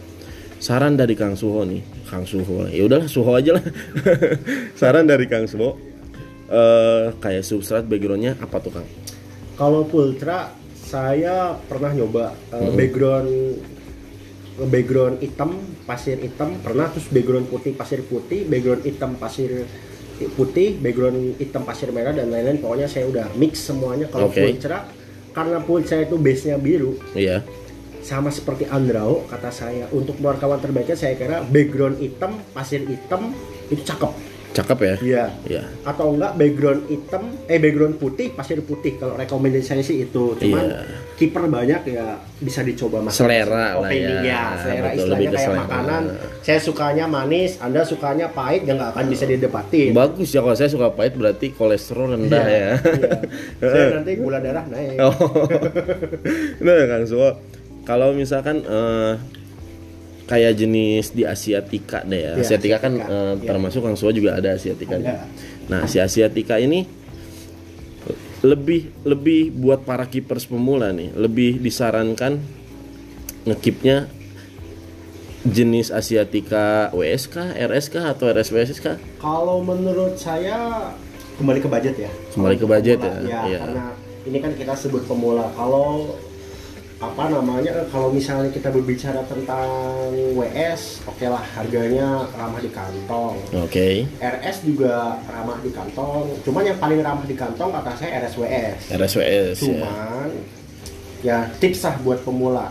[0.58, 1.84] saran dari Kang Suho nih.
[2.08, 2.72] Kang Suho.
[2.72, 3.64] Ya udahlah Suho aja lah.
[4.80, 5.89] Saran dari Kang Suho
[6.50, 8.88] eh, kayak substrat backgroundnya apa tuh Kang?
[9.56, 10.56] Kalau Pultra
[10.90, 13.30] saya pernah nyoba uh, background
[14.68, 16.90] background hitam, pasir hitam pernah.
[16.90, 19.70] Terus background putih, pasir putih, background hitam, pasir
[20.34, 22.58] putih, background hitam, pasir merah dan lain-lain.
[22.60, 24.10] Pokoknya saya udah mix semuanya.
[24.10, 24.42] Kalau Oke.
[24.42, 24.90] Pultra.
[25.30, 27.46] Karena Pultra itu base-nya biru, iya.
[28.02, 29.86] Sama seperti Andrao kata saya.
[29.94, 33.30] Untuk kawan terbaiknya saya kira background hitam pasir hitam
[33.70, 34.29] itu cakep
[34.60, 34.96] cakep ya.
[35.00, 35.26] Iya.
[35.46, 35.64] Iya.
[35.84, 38.96] Atau enggak background hitam eh background putih pasir putih.
[38.96, 40.36] Kalau rekomendasi saya sih itu.
[40.36, 40.80] Cuman Iya.
[41.16, 42.06] kiper banyak ya
[42.38, 44.56] bisa dicoba mas Selera lah Opini, ya.
[44.56, 45.62] selera Betul, istilahnya kayak selera.
[45.62, 46.04] makanan.
[46.40, 49.92] Saya sukanya manis anda sukanya pahit ya nggak akan bisa didebatin.
[49.92, 52.72] Bagus ya kalau saya suka pahit berarti kolesterol rendah Iya, ya.
[52.72, 52.72] iya.
[53.72, 54.96] saya nanti gula darah naik.
[54.98, 55.12] Oh.
[56.60, 57.30] Nah, Kang Suho,
[57.82, 59.14] kalau misalkan eh,
[60.30, 62.32] kayak jenis di Asiatica deh ya.
[62.38, 63.48] Iya, Asiatica kan Asiatica, eh, iya.
[63.50, 65.02] termasuk Kang Suho juga ada Asiatica.
[65.02, 65.26] Ada.
[65.66, 66.86] Nah, si Asiatica ini
[68.46, 72.38] lebih lebih buat para keepers pemula nih, lebih disarankan
[73.50, 74.06] ngekipnya
[75.50, 79.02] jenis Asiatica WSK, RSK atau RSWSK?
[79.18, 80.94] Kalau menurut saya
[81.42, 82.12] kembali ke budget ya.
[82.38, 83.60] Kembali ke budget Pemula, ya, iya.
[83.66, 83.86] Karena
[84.30, 85.50] ini kan kita sebut pemula.
[85.58, 86.14] Kalau
[87.00, 89.64] apa namanya kalau misalnya kita berbicara tentang
[90.36, 93.40] WS, oke lah harganya ramah di kantong.
[93.56, 94.04] Oke.
[94.20, 96.28] RS juga ramah di kantong.
[96.44, 98.92] Cuman yang paling ramah di kantong kata saya RSWS.
[99.00, 99.80] RSWS ya.
[99.80, 100.30] Cuman
[101.24, 102.68] ya tips lah buat pemula.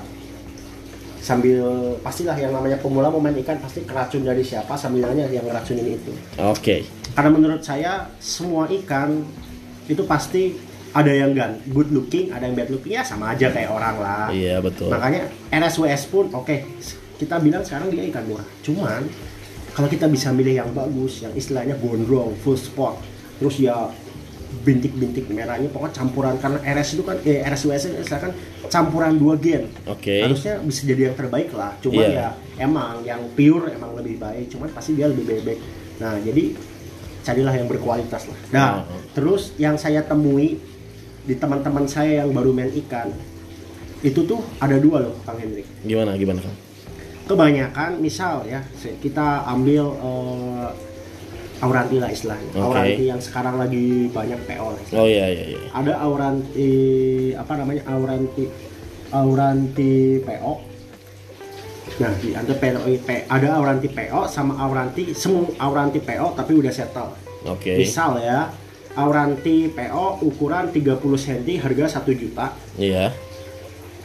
[1.24, 5.44] Sambil pastilah yang namanya pemula mau main ikan pasti keracun dari siapa sambil nanya yang
[5.44, 6.88] ngeracunin itu Oke.
[7.12, 9.26] karena menurut saya semua ikan
[9.90, 10.56] itu pasti
[10.90, 14.26] ada yang gan good looking ada yang bad looking ya sama aja kayak orang lah
[14.28, 14.88] Iya, betul.
[14.88, 16.56] makanya RSWS pun oke
[17.16, 19.02] kita bilang sekarang dia ikan murah cuman
[19.70, 22.98] kalau kita bisa milih yang bagus yang istilahnya gondrong full spot
[23.36, 23.90] terus ya
[24.58, 28.32] bintik-bintik merahnya pokoknya campuran karena RS itu kan eh, RSWS itu misalkan
[28.66, 30.20] campuran dua gen Oke.
[30.20, 32.08] harusnya bisa jadi yang terbaik lah cuman Iya.
[32.10, 35.58] ya emang yang pure emang lebih baik cuman pasti dia lebih bebek
[35.98, 36.56] nah jadi
[37.20, 39.00] carilah yang berkualitas lah nah Oh.
[39.12, 40.56] terus yang saya temui
[41.28, 43.12] di teman-teman saya yang baru main ikan
[44.00, 46.56] itu tuh ada dua loh Kang Hendrik Gimana gimana Kang?
[47.28, 48.64] kebanyakan misal ya
[49.04, 50.68] kita ambil eh,
[51.60, 52.64] auranti lah istilahnya Oke.
[52.64, 55.60] auranti yang sekarang lagi banyak PO lah Oh iya iya iya.
[55.74, 56.70] ada auranti
[57.36, 58.44] apa namanya auranti
[59.12, 59.92] auranti
[60.24, 60.52] PO
[61.98, 66.70] nah di ada PO P- ada auranti PO sama auranti semua auranti PO tapi udah
[66.70, 67.10] settle
[67.44, 67.74] Oke.
[67.76, 68.46] misal ya
[68.98, 72.50] auranti PO ukuran 30 cm harga 1 juta.
[72.74, 73.14] Iya.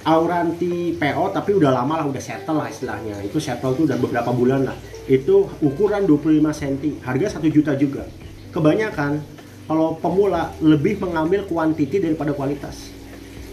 [0.03, 3.23] auranti PO tapi udah lama lah udah settle lah istilahnya.
[3.23, 4.75] Itu settle tuh udah beberapa bulan lah.
[5.07, 8.03] Itu ukuran 25 cm harga 1 juta juga.
[8.51, 9.23] Kebanyakan
[9.63, 12.91] kalau pemula lebih mengambil kuantiti daripada kualitas.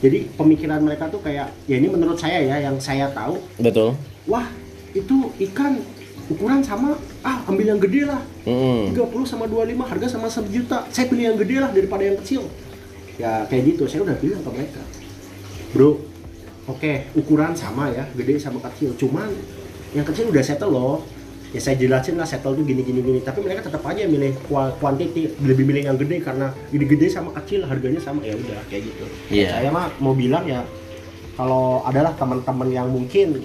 [0.02, 3.38] Jadi pemikiran mereka tuh kayak ya ini menurut saya ya yang saya tahu.
[3.62, 3.94] Betul.
[4.26, 4.46] wah
[4.90, 5.78] itu ikan
[6.30, 8.22] ukuran sama ah ambil yang gede lah.
[8.46, 8.94] Mm-mm.
[8.94, 10.86] 30 sama 25 harga sama 1 juta.
[10.88, 12.46] Saya pilih yang gede lah daripada yang kecil.
[13.18, 13.84] Ya kayak gitu.
[13.90, 14.82] Saya udah bilang ke mereka.
[15.74, 16.00] Bro
[16.66, 18.94] oke ukuran sama ya gede sama kecil.
[18.94, 19.28] Cuman
[19.90, 21.02] yang kecil udah settle loh.
[21.50, 23.18] Ya saya jelasin lah settle tuh gini gini gini.
[23.20, 27.34] Tapi mereka tetap aja milih kua- quantity lebih milih yang gede karena gede gede sama
[27.42, 28.22] kecil harganya sama.
[28.22, 29.04] Ya udah kayak gitu.
[29.34, 29.58] Iya.
[29.58, 30.62] saya mah mau bilang ya
[31.34, 33.42] kalau adalah teman-teman yang mungkin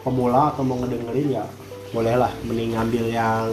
[0.00, 1.44] pemula atau mau ngedengerin ya
[1.90, 3.46] bolehlah mending ngambil yang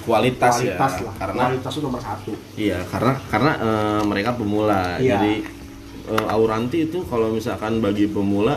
[0.00, 1.04] Kualitas, kualitas ya.
[1.04, 4.96] lah Karena kualitas itu nomor satu Iya, karena karena eh, mereka pemula.
[4.96, 5.10] Iya.
[5.12, 5.32] Jadi
[6.08, 8.56] eh, auranti itu kalau misalkan bagi pemula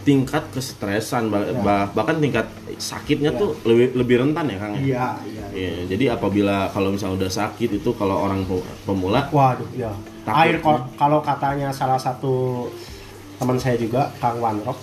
[0.00, 1.58] tingkat kestresan bah- Iya.
[1.58, 3.40] bah- bahkan tingkat sakitnya Iya.
[3.40, 4.80] tuh lebih lebih rentan ya, Kang ya.
[4.80, 9.66] iya iya Iya, jadi apabila kalau misalnya udah sakit itu kalau orang pe- pemula waduh
[9.72, 9.90] ya
[10.26, 10.58] air
[10.94, 12.66] kalau katanya salah satu
[13.34, 14.76] teman saya juga Kang Wanrok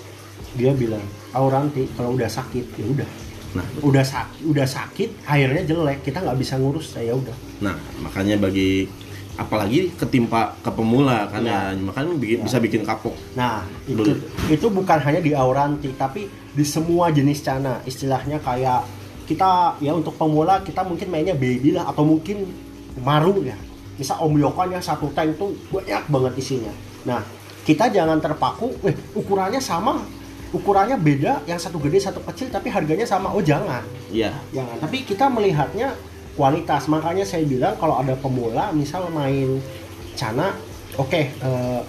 [0.54, 3.10] dia bilang auranti kalau udah sakit ya udah
[3.52, 8.38] nah udah sakit udah sakit airnya jelek kita nggak bisa ngurus ya udah nah makanya
[8.38, 8.88] bagi
[9.34, 11.74] apalagi ketimpa ke pemula kan Iya.
[11.74, 12.46] ya, makanya bikin- Iya.
[12.46, 13.16] bisa bikin kapok.
[13.34, 14.12] Nah, itu
[14.48, 17.80] itu bukan hanya di auranti, tapi di semua jenis cana.
[17.82, 18.86] Istilahnya kayak
[19.26, 22.44] kita ya untuk pemula kita mungkin mainnya baby lah atau mungkin
[23.00, 23.56] maru ya.
[23.96, 26.74] Misal om yokan yang satu tank tuh banyak banget isinya.
[27.08, 27.24] Nah,
[27.64, 30.04] kita jangan terpaku, eh ukurannya sama,
[30.52, 33.32] ukurannya beda, yang satu gede satu kecil tapi harganya sama.
[33.32, 34.36] Oh jangan, Iya.
[34.52, 34.78] jangan.
[34.80, 35.96] Tapi kita melihatnya
[36.36, 36.88] kualitas.
[36.88, 39.60] Makanya saya bilang kalau ada pemula, misal main
[40.14, 40.52] cana,
[40.96, 41.82] oke, eh,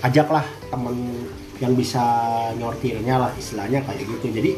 [0.00, 1.26] ajaklah temen
[1.58, 2.00] yang bisa
[2.54, 4.30] nyortirnya lah istilahnya kayak gitu.
[4.30, 4.52] Jadi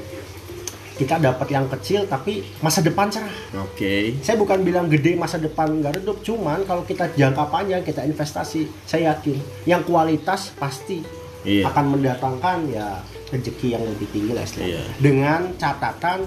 [0.95, 3.33] kita dapat yang kecil tapi masa depan cerah.
[3.65, 4.21] Oke.
[4.21, 8.69] Saya bukan bilang gede masa depan nggak redup, cuman kalau kita jangka panjang kita investasi,
[8.85, 11.01] saya yakin yang kualitas pasti
[11.41, 11.73] Iya.
[11.73, 14.75] akan mendatangkan ya rezeki yang lebih tinggi lah istilahnya.
[14.77, 14.83] Iya.
[14.99, 16.27] Dengan catatan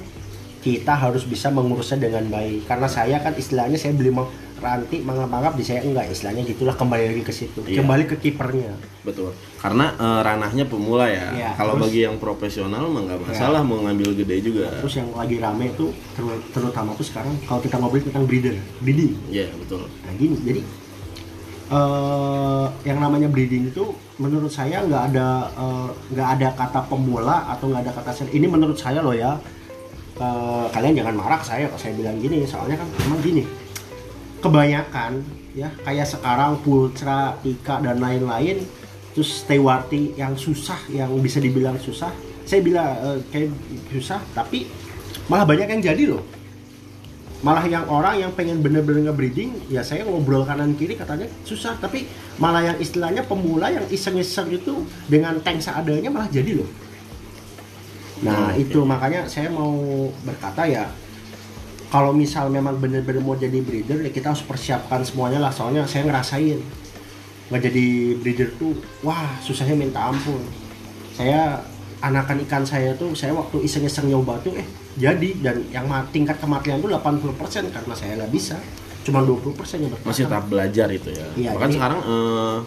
[0.64, 2.64] kita harus bisa mengurusnya dengan baik.
[2.66, 4.32] Karena saya kan istilahnya saya beli mau
[4.64, 7.60] ranti mangap-mangap di saya enggak istilahnya gitulah kembali lagi ke situ.
[7.68, 7.84] Iya.
[7.84, 8.72] Kembali ke kipernya.
[9.04, 9.36] Betul.
[9.60, 11.36] Karena eh, ranahnya pemula ya.
[11.36, 14.72] Iya, Kalau terus- bagi yang profesional mah nggak masalah mau ngambil gede juga.
[14.80, 19.20] Terus yang lagi rame itu ter- terutama tuh sekarang kalau kita ngobrol tentang breeder, breeding.
[19.28, 19.84] Iya, betul.
[19.84, 20.62] Nah gini, jadi
[21.74, 23.92] eh yang namanya breeding itu
[24.24, 28.48] menurut saya nggak ada eh, nggak ada kata pemula atau nggak ada kata sen- ini
[28.48, 29.36] menurut saya loh ya.
[30.16, 33.44] Eh, kalian jangan marah ke saya kalau saya bilang gini soalnya kan emang gini.
[34.40, 35.12] Kebanyakan
[35.52, 38.64] ya kayak sekarang pultra tika dan lain-lain
[39.14, 42.16] terus stewarti yang susah yang bisa dibilang susah.
[42.48, 43.52] Saya bilang eh, kayak
[43.92, 44.72] susah tapi
[45.28, 46.43] malah banyak yang jadi loh
[47.44, 51.76] malah yang orang yang pengen bener-bener nge-breeding ya saya ngobrol kanan kiri katanya susah.
[51.76, 52.08] Tapi
[52.40, 56.70] malah yang istilahnya pemula yang iseng-iseng itu dengan tank seadanya malah jadi loh.
[58.24, 59.76] Nah Hmm, itu makanya saya mau
[60.24, 60.88] berkata ya
[61.92, 65.52] kalau misal memang bener-bener mau jadi breeder ya kita harus persiapkan semuanya lah.
[65.52, 66.64] Soalnya saya ngerasain
[67.52, 67.86] nggak jadi
[68.24, 70.40] breeder tuh wah susahnya minta ampun.
[71.12, 71.60] Saya
[72.00, 76.80] anakan ikan saya tuh saya waktu iseng-iseng nyoba tuh eh jadi dan yang tingkat kematian
[76.80, 77.34] tuh 80%
[77.70, 78.58] karena saya nggak bisa
[79.04, 79.52] cuma 20%
[79.84, 80.08] yang bertahan.
[80.08, 81.28] Masih tahap belajar itu ya.
[81.36, 82.58] Iya, Bahkan jadi- sekarang eh,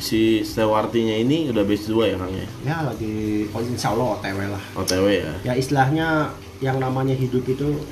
[0.00, 2.46] si stewartinya ini udah base 2 ya Kang ya.
[2.64, 5.32] ya lagi oh, insya Allah OTW lah OTW ya.
[5.44, 6.32] ya istilahnya
[6.64, 7.84] yang namanya hidup itu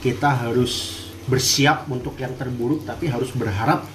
[0.00, 3.88] kita harus bersiap untuk yang terburuk tapi harus berharap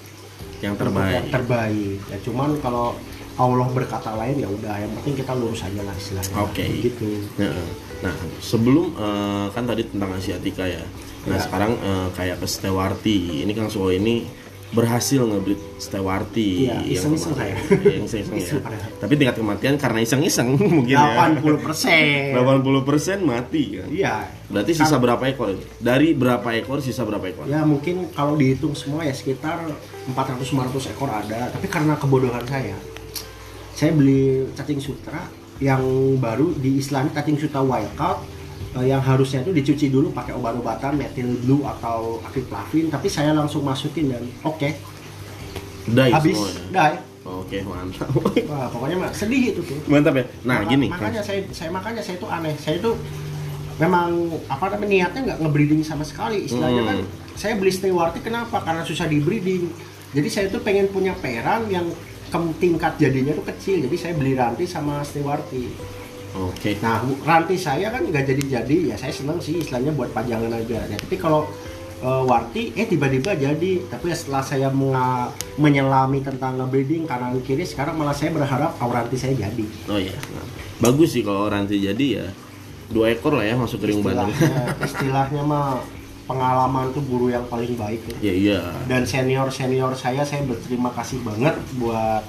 [0.59, 1.13] Yang terbaik.
[1.13, 2.97] yang terbaik ya cuman kalau
[3.33, 6.65] Allah berkata lain ya udah yang penting kita lurus aja lah istilahnya Oke.
[6.81, 7.55] gitu Nah,
[8.01, 10.83] nah, sebelum eh, kan tadi tentang Asiatica ya.
[11.21, 11.41] Nah, Ya.
[11.41, 13.41] sekarang eh, kayak ke Stewarti.
[13.41, 14.25] Ini Kang Suwo ini
[14.71, 17.59] berhasil ngebreed Stewarti Iya, iseng-iseng kemarin.
[17.59, 17.75] saya.
[17.77, 18.41] Iya, iseng-iseng ya.
[18.41, 18.89] Iseng padahal.
[18.97, 21.27] Tapi tingkat kematian karena iseng-iseng mungkin ya.
[21.35, 23.87] 80 persen 80% mati kan.
[23.87, 24.15] iya
[24.47, 25.55] Berarti sisa berapa ekor?
[25.77, 27.45] Dari berapa ekor sisa berapa ekor?
[27.45, 29.59] ya mungkin kalau dihitung semua ya sekitar
[30.07, 30.51] 400-500
[30.89, 32.75] ekor ada tapi karena kebodohan saya
[33.73, 35.27] saya beli cacing sutra
[35.59, 35.81] yang
[36.17, 38.21] baru di Islam cacing sutra wild caught
[38.73, 43.61] eh, yang harusnya itu dicuci dulu pakai obat-obatan metil blue atau acrylamine tapi saya langsung
[43.61, 44.69] masukin dan oke
[45.87, 46.63] Dai habis semuanya.
[46.71, 48.09] dai Oke, mantap.
[48.49, 50.25] Wah, pokoknya mah sedih itu tuh mantap ya.
[50.41, 50.89] Nah, Maka- gini.
[50.89, 52.97] makanya saya saya makanya saya itu aneh saya itu
[53.77, 54.09] memang
[54.47, 56.89] apa namanya niatnya nggak ngebreeding sama sekali istilahnya Hmm.
[56.89, 56.97] kan
[57.35, 59.69] saya beli stewarti kenapa karena susah di breeding
[60.11, 61.85] jadi saya tuh pengen punya peran yang
[62.31, 65.67] kem- tingkat jadinya tuh kecil jadi saya beli ranti sama stewarti
[66.31, 66.79] Oke.
[66.79, 70.79] nah ranti saya kan nggak jadi jadi ya saya seneng sih istilahnya buat pajangan aja
[70.81, 71.43] ya, tapi kalau
[71.99, 77.93] eh, warti eh tiba-tiba jadi tapi setelah saya menga- menyelami tentang ngebreeding kanan kiri sekarang
[77.93, 80.15] malah saya berharap auranti saya jadi Oh iya.
[80.31, 80.47] Nah,
[80.79, 82.27] bagus sih kalau ranti jadi ya
[82.87, 84.31] dua ekor lah ya masuk ke ring bandeng.
[84.79, 85.79] istilahnya mah
[86.29, 88.31] pengalaman tuh guru yang paling baik ya.
[88.31, 88.61] ya iya.
[88.85, 92.23] dan senior senior saya saya berterima kasih banget buat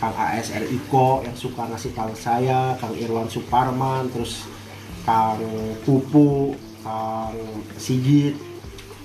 [0.00, 4.48] Kang ASR Iko yang suka ngasih tahu saya Kang Irwan Suparman terus
[5.04, 5.44] Kang
[5.84, 7.36] Pupu Kang
[7.76, 8.32] Sigit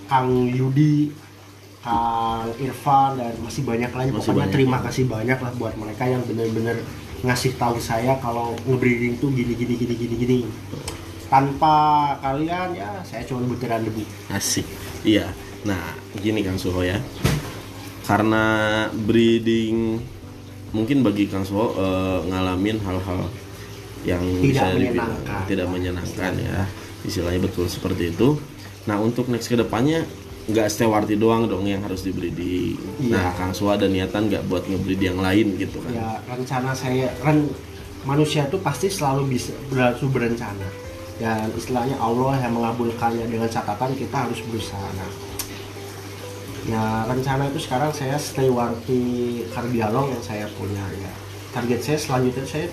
[0.07, 1.11] Kang Yudi
[1.83, 4.83] Kang Irfan dan masih banyak lagi Masih pokoknya banyak terima ya.
[4.87, 6.79] kasih banyak lah buat mereka yang bener-bener
[7.27, 10.37] ngasih tahu saya kalau ngebreeding tuh gini gini gini gini gini
[11.35, 11.75] tanpa
[12.23, 14.63] kalian ya saya cuma butiran debu Asik.
[15.03, 15.27] Iya.
[15.67, 16.95] Nah, gini Kang Suho ya.
[18.07, 18.45] Karena
[18.93, 19.99] breeding
[20.71, 23.27] mungkin bagi Kang Suho eh, ngalamin hal-hal
[24.07, 25.41] yang Tidak bisa menyenangkan.
[25.49, 26.59] tidak menyenangkan ya.
[27.03, 28.39] Istilahnya betul seperti itu.
[28.87, 30.07] Nah, untuk next ke depannya
[30.45, 32.79] nggak stewarti doang dong yang harus di breeding.
[33.01, 33.11] Iya.
[33.11, 35.91] Nah, Kang Suho ada niatan nggak buat ngebreed yang lain gitu kan?
[35.91, 37.49] ya rencana saya ren
[38.05, 40.84] manusia itu pasti selalu bisa berlalu berencana
[41.15, 45.11] dan istilahnya Allah yang mengabulkannya dengan catatan kita harus berusaha nah,
[46.65, 51.11] ya rencana itu sekarang saya stay warti kardialog yang saya punya ya
[51.55, 52.67] target saya selanjutnya saya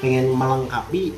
[0.00, 1.12] pengen melengkapi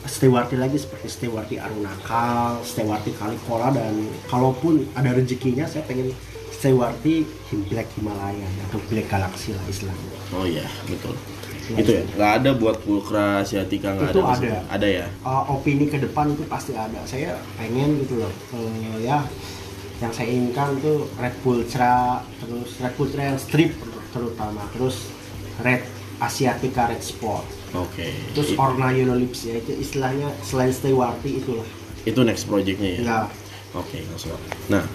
[0.00, 6.16] Stewarti lagi seperti Stewarti Arunakal, Stewarti Kalikola dan kalaupun ada rezekinya saya pengen
[6.56, 7.28] Stewarti
[7.68, 10.16] Black Himalaya atau Black Galaxy lah istilahnya.
[10.32, 11.12] Oh iya, betul.
[11.76, 12.02] Itu ya.
[12.10, 14.22] Nggak ada buat pulkra siatika nggak ada.
[14.32, 14.54] ada.
[14.70, 15.06] Ada ya.
[15.20, 16.98] Uh, opini ke depan itu pasti ada.
[17.04, 18.32] Saya pengen gitu loh.
[18.54, 19.22] eh, ya
[20.00, 23.76] yang saya inginkan tuh Red Pultra, terus Red Pultra yang strip
[24.10, 25.12] terutama, terus
[25.60, 25.84] Red
[26.16, 28.08] Asiatica Red Sport, Oke.
[28.32, 31.68] terus I- Orna Yellow Lips ya itu istilahnya selain Stewarti itulah.
[32.00, 33.00] itu next projectnya ya.
[33.04, 33.20] Ya,
[33.70, 34.40] Oke, Kang Suho.
[34.66, 34.88] Nah,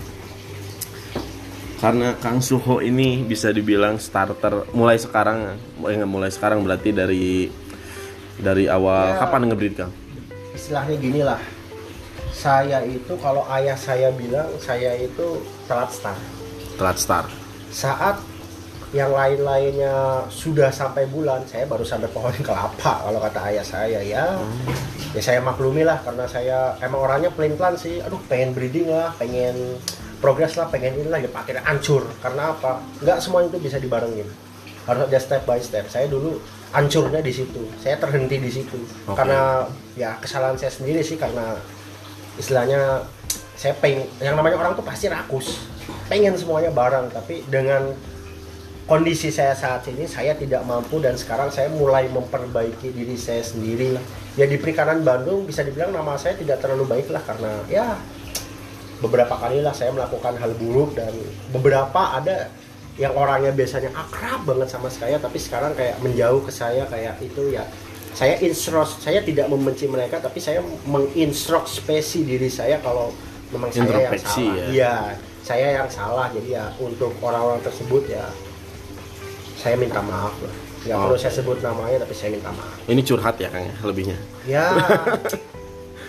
[1.76, 7.52] karena Kang Suho ini bisa dibilang starter mulai sekarang, mulai mulai sekarang berarti dari
[8.36, 9.20] dari awal Ya.
[9.20, 9.92] kapan ngebreed Kang?
[10.52, 11.40] istilahnya gini lah
[12.32, 16.20] saya itu kalau ayah saya bilang saya itu telat start
[16.76, 17.28] Telat start.
[17.70, 18.20] saat
[18.92, 24.24] yang lain-lainnya sudah sampai bulan saya baru sampai pohon kelapa kalau kata ayah saya ya
[25.12, 29.12] ya saya maklumi lah karena saya emang orangnya pelin pelan sih aduh pengen breeding lah
[29.16, 29.76] pengen
[30.26, 32.82] progres lah pengen inilah ya akhirnya hancur karena apa?
[33.06, 34.26] Nggak semua itu bisa dibarengin.
[34.90, 35.86] Harus ada step by step.
[35.86, 36.42] Saya dulu
[36.74, 37.70] hancurnya di situ.
[37.78, 38.82] Saya terhenti di situ.
[39.06, 39.14] Oke.
[39.14, 41.62] karena ya kesalahan saya sendiri sih karena
[42.42, 43.06] istilahnya
[43.54, 45.62] saya pengen yang namanya orang tuh pasti rakus.
[46.10, 47.94] Pengen semuanya bareng tapi dengan
[48.90, 53.94] kondisi saya saat ini saya tidak mampu dan sekarang saya mulai memperbaiki diri saya sendiri.
[53.94, 57.96] Lah ya di perikanan Bandung bisa dibilang nama saya tidak terlalu baik lah karena ya
[59.04, 61.12] beberapa kali lah saya melakukan hal buruk dan
[61.52, 62.48] beberapa ada
[62.96, 67.52] yang orangnya biasanya akrab banget sama saya tapi sekarang kayak menjauh ke saya kayak itu
[67.52, 67.68] ya
[68.16, 73.12] saya instruk saya tidak membenci mereka tapi saya menginstruksi diri saya kalau
[73.52, 74.66] memang saya yang salah ya.
[74.72, 74.96] iya
[75.44, 78.24] saya yang salah jadi ya untuk orang-orang tersebut ya
[79.60, 80.56] saya minta maaf lah
[80.86, 81.22] nggak perlu Oke.
[81.22, 84.18] saya sebut namanya tapi saya minta maaf Ini curhat ya Kang ya lebihnya.
[84.46, 84.66] ya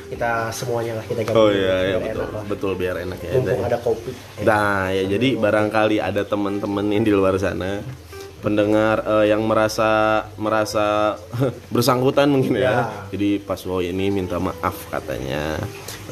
[0.07, 2.23] kita semuanya lah kita Oh gabungin, iya, iya biar betul.
[2.23, 2.45] enak lah.
[2.47, 3.33] Betul biar enak ya.
[3.35, 4.11] mumpung ada kopi
[4.47, 7.83] Nah, ya jadi barangkali ada teman-teman yang di luar sana
[8.37, 11.17] pendengar eh, yang merasa merasa
[11.75, 12.63] bersangkutan mungkin ya.
[12.63, 12.75] Ya.
[13.11, 15.59] Jadi Pak Suho ini minta maaf katanya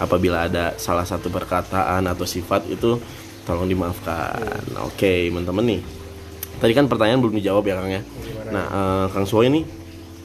[0.02, 2.98] apabila ada salah satu perkataan atau sifat itu
[3.46, 4.64] tolong dimaafkan.
[4.83, 5.80] Oke, teman-teman nih.
[6.59, 8.03] Tadi kan pertanyaan belum dijawab ya Kang ya.
[8.03, 8.51] Gimana?
[8.51, 9.62] Nah, eh, Kang Suho ini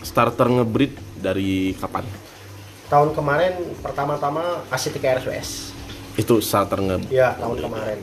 [0.01, 2.28] starter ngebreed dari kapan?
[2.89, 5.71] Tahun kemarin pertama-tama Asitika RSWS
[6.17, 7.99] Itu starter nge ya tahun kemarin.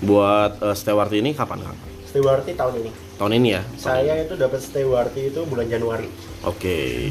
[0.00, 1.76] Buat eh, Stewarti ini kapan Kang?
[2.04, 2.90] Stewarti tahun ini.
[3.14, 3.62] Tahun ini ya?
[3.76, 6.08] saya itu dapat Stewarti itu bulan Januari.
[6.42, 7.10] Oke,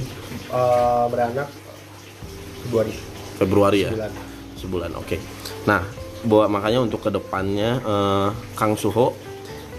[0.49, 1.47] Eh, beranak
[2.64, 2.93] Februari.
[3.36, 4.12] Februari ya, bulan
[4.56, 4.91] sebulan.
[4.95, 5.20] Oke.
[5.64, 5.84] Nah,
[6.24, 9.14] buat makanya untuk ke depannya eh, Kang Suho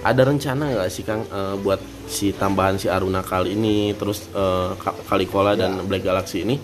[0.05, 4.29] ada rencana nggak sih Kang eh, buat si tambahan si Aruna kali ini terus
[4.77, 6.61] Ka- Kalikola dan Black Galaxy ini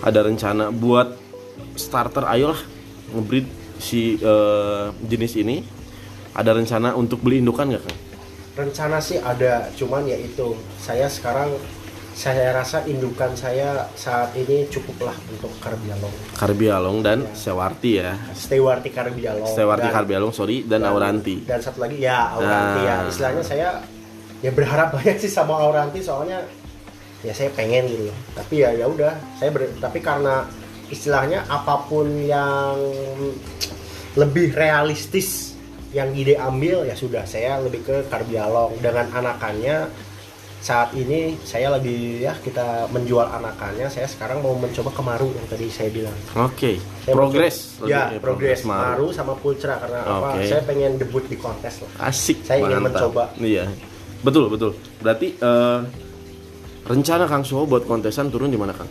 [0.00, 1.16] ada rencana buat
[1.74, 2.60] starter ayolah
[3.10, 3.46] ngebreed
[3.76, 5.60] si eh, jenis ini
[6.30, 7.98] ada rencana untuk beli indukan nggak kang?
[8.56, 11.54] rencana sih ada cuman ya itu saya sekarang
[12.12, 17.32] saya rasa indukan saya saat ini cukuplah untuk karbialong Karbialong dan Ya.
[17.32, 22.80] Sewarti ya Stewarti karbialong Sewarti dan- Karbialong sorry dan, Auranti dan satu lagi ya Auranti
[22.82, 23.08] ya Nah.
[23.08, 23.68] istilahnya saya
[24.38, 26.44] ya berharap banyak sih sama Auranti soalnya
[27.20, 28.18] ya saya pengen gitu loh.
[28.32, 30.48] tapi ya ya udah saya ber- tapi karena
[30.86, 32.74] istilahnya apa pun yang
[34.14, 35.54] lebih realistis
[35.90, 39.90] yang ide ambil ya sudah saya lebih ke karbialong dengan anakannya
[40.60, 45.66] saat ini saya lagi ya kita menjual anakannya saya sekarang mau mencoba kemaru yang tadi
[45.68, 49.06] saya bilang Oke Saya mau progres coba- lebih ya ke progres Maru.
[49.10, 50.46] sama pulcra karena apa Oke.
[50.46, 52.44] saya pengen debut di kontes lah Asik.
[52.44, 53.08] Saya ingin mantap.
[53.08, 53.24] mencoba.
[53.36, 53.72] Iya.
[54.20, 54.70] Betul, betul.
[55.00, 55.78] Berarti eh,
[56.84, 58.88] rencana Kang Suho buat kontesan turun di mana, Kang?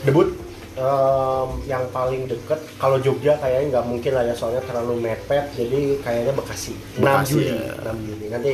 [0.00, 0.32] debut
[0.74, 6.00] em, yang paling deket kalau Jogja kayaknya nggak mungkin lah ya soalnya terlalu mepet jadi
[6.00, 7.74] kayaknya Bekasi 6 Bekasi, Juli ya.
[7.84, 8.52] 6 Juli nanti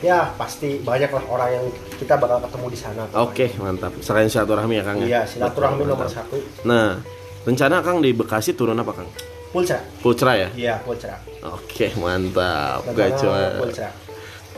[0.00, 3.92] ya pasti banyak lah orang yang kita bakal ketemu di sana Oke, mantap.
[4.00, 4.96] Sekalian silaturahmi ya, Kang.
[4.98, 5.06] ya?
[5.06, 6.24] iya silaturahmi nomor mantap.
[6.24, 6.96] satu Nah,
[7.44, 9.08] rencana Kang di Bekasi turun apa, Kang?
[9.52, 10.48] pulsa Pulcra ya?
[10.56, 12.80] iya pulsa Oke, mantap.
[12.88, 13.50] Rencana Gacor.
[13.60, 13.88] pulsa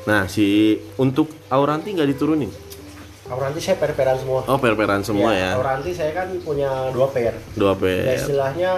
[0.05, 2.53] Nah, si untuk Auranti nggak diturunin?
[3.25, 5.57] Auranti saya per-peran semua Oh, per-peran semua ya.
[5.57, 8.14] Auranti saya kan punya dua per Dua ya per.
[8.14, 8.70] istilahnya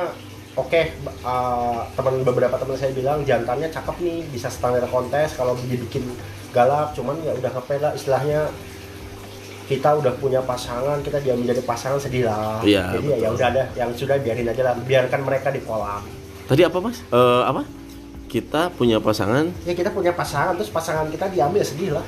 [0.54, 0.82] oke
[1.20, 6.06] uh, teman beberapa teman saya bilang jantannya cakep nih bisa standar kontes kalau dibikin
[6.50, 8.48] galak cuman ya udah ngepet lah istilahnya
[9.66, 13.34] kita udah punya pasangan kita dia menjadi pasangan sedih lah Iya, jadi ya- ya betul.
[13.34, 16.06] udah ada yang sudah biarin aja lah biarkan mereka di kolam
[16.46, 17.02] Tadi apa, Mas?
[17.02, 17.66] Eh, apa?
[18.26, 19.50] Kita punya pasangan.
[19.66, 22.06] ya kita punya pasangan terus pasangan kita diambil sedih lah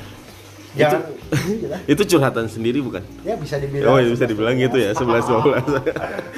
[0.74, 1.00] jangan
[1.48, 1.80] iya lah.
[1.84, 3.00] Itu curhatan sendiri bukan?
[3.22, 5.80] ya bisa dibilang Oh, ya bisa dibilang gitu ya, 11 12.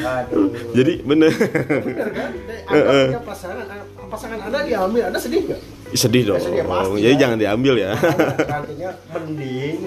[0.00, 2.30] aduh Jadi bener bener kan
[2.68, 3.66] anda punya pasangan
[4.06, 5.60] pasangan anda diambil anda sedih nggak
[5.92, 6.38] sedih dong.
[6.38, 7.20] Sedih, pasti, Jadi kan?
[7.20, 7.90] jangan diambil ya.
[8.46, 9.78] Artinya mending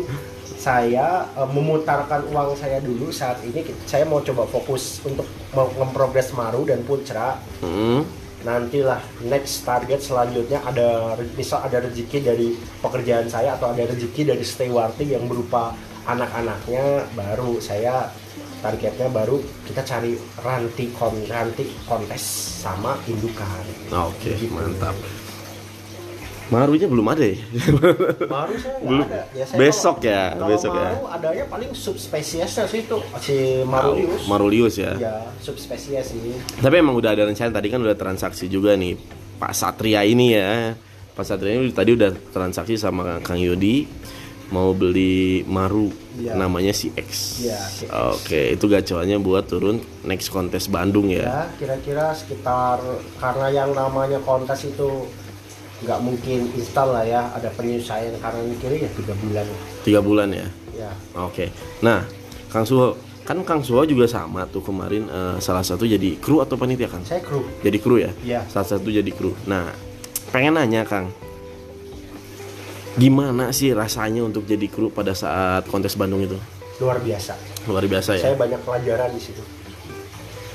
[0.57, 6.31] saya eh, memutarkan uang saya dulu saat ini saya mau coba fokus untuk mau ngeprogres
[6.31, 8.03] Maru dan Putra Hmm.
[8.43, 12.47] Nantilah next target selanjutnya ada misal ada rezeki dari
[12.83, 15.71] pekerjaan saya atau ada rezeki dari Stewarti yang berupa
[16.03, 18.11] anak-anaknya baru saya
[18.59, 22.23] targetnya baru kita cari ranti kon ranti kontes
[22.63, 24.51] sama indukan Oke, Gitu.
[24.51, 24.95] mantap.
[26.53, 27.37] Marunya belum ada ya?
[28.35, 29.05] Maru saya Belum.
[29.05, 29.21] ada.
[29.33, 30.81] Ya, saya Besok kalau- ya, kalau besok ya.
[30.85, 34.21] Maru adanya paling subspesiesnya sih itu si Marulius.
[34.25, 34.91] Marulius ya.
[34.95, 36.37] Ya, subspesies sih.
[36.55, 38.93] Tapi emang udah ada rencana tadi kan udah transaksi juga nih
[39.35, 40.77] Pak Satria ini ya.
[41.11, 43.89] Pak Satria ini tadi udah transaksi sama Kang Yudi
[44.49, 46.37] mau beli Maru Iya.
[46.37, 47.41] namanya si X.
[47.41, 47.89] Iya, si X.
[47.89, 51.25] Oke, itu gacoannya buat turun next kontes Bandung ya.
[51.25, 52.77] Ya, kira-kira sekitar
[53.17, 55.09] karena yang namanya kontes itu
[55.83, 59.45] nggak mungkin instan lah ya, ada penyesuaian karena mikirnya ya tiga bulan.
[59.83, 60.47] Tiga bulan ya.
[60.73, 61.53] Ya, Oke.
[61.85, 62.01] Nah,
[62.49, 66.57] Kang Suho, kan Kang Suho juga sama tuh kemarin eh, salah satu jadi kru atau
[66.57, 67.05] panitia Kang?
[67.05, 67.45] saya kru.
[67.61, 68.09] Jadi kru ya?
[68.25, 68.41] Iya.
[68.49, 69.37] Salah satu jadi kru.
[69.45, 69.69] Nah,
[70.33, 71.13] pengen nanya Kang,
[72.97, 76.39] gimana sih rasanya untuk jadi kru pada saat kontes Bandung itu?
[76.81, 77.37] Luar biasa.
[77.69, 78.33] Luar biasa ya.
[78.33, 79.43] Saya banyak pelajaran di situ.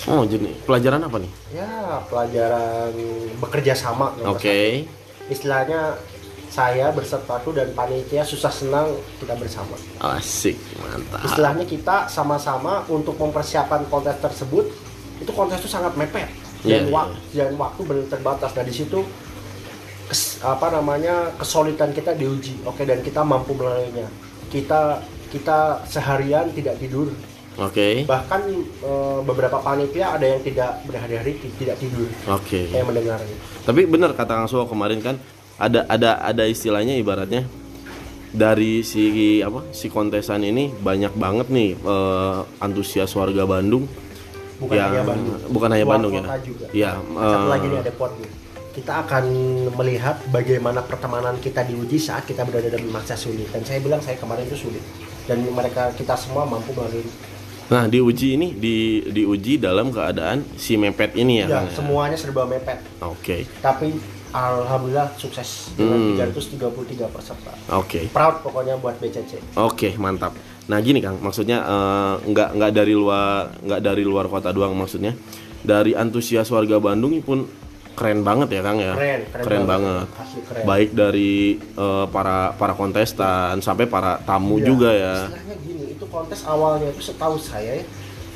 [0.09, 1.33] Oh, jadi pelajaran apa nih?
[1.53, 2.91] Ya, pelajaran
[3.39, 4.17] bekerja sama.
[4.25, 4.41] Oke.
[4.41, 4.71] satu.
[5.29, 5.95] Istilahnya
[6.49, 9.77] saya bersepatu dan panitia susah senang kita bersama.
[10.01, 11.21] Asik, mantap.
[11.23, 14.65] istilahnya kita sama-sama untuk mempersiapkan kontes tersebut
[15.19, 16.25] itu kontes itu sangat mepet
[16.61, 16.91] Iya, dan iya.
[16.91, 18.99] waktu dan waktu benar terbatas nah di situ
[20.07, 24.11] kes- apa namanya kesulitan kita diuji oke dan kita mampu melaluinya
[24.49, 24.99] kita
[25.29, 27.13] kita seharian tidak tidur
[27.59, 28.07] Oke.
[28.07, 28.39] bahkan
[28.81, 32.71] eh, beberapa panitia ada yang tidak berhari-hari ti- tidak tidur Oke.
[32.71, 33.35] saya mendengarnya
[33.67, 35.19] Tapi benar kata Kang Suho kemarin kan
[35.59, 37.43] ada ada ada istilahnya ibaratnya
[38.29, 39.03] dari si
[39.41, 43.91] apa si kontesan ini banyak banget nih eh, antusias warga Bandung
[44.59, 46.23] bukan yang hanya Bandung bukan hanya Luar Bandung ya.
[46.39, 46.67] juga.
[46.71, 48.31] Iya, satu eh, lagi nih ada pot nih.
[48.71, 49.25] kita akan
[49.75, 54.15] melihat bagaimana pertemanan kita diuji saat kita berada dalam masa sulit dan saya bilang saya
[54.15, 54.85] kemarin itu sulit
[55.27, 57.03] dan mereka kita semua mampu melalui
[57.69, 61.47] Nah, diuji ini di diuji dalam keadaan si mepet ini ya.
[61.47, 61.75] ya, Kang, ya?
[61.75, 63.45] semuanya serba mepet Oke.
[63.61, 63.93] tapi
[64.31, 66.33] alhamdulillah sukses dengan Hmm.
[66.33, 66.65] 333
[67.09, 68.09] peserta Oke.
[68.09, 70.33] proud pokoknya buat BCC Oke, mantap.
[70.65, 75.13] Nah, gini Kang, maksudnya eh, nggak nggak dari luar nggak dari luar kota doang maksudnya.
[75.59, 77.45] Dari antusias warga Bandung pun
[77.99, 78.95] keren banget ya Kang ya.
[78.95, 80.07] Keren, keren banget.
[80.07, 80.07] banget.
[80.23, 80.63] Asli keren.
[80.63, 84.65] Baik dari eh, para para kontestan sampai para tamu Iya.
[84.65, 85.15] juga ya.
[85.27, 87.85] Istilahnya gini, itu kontes awalnya itu setahu saya ya,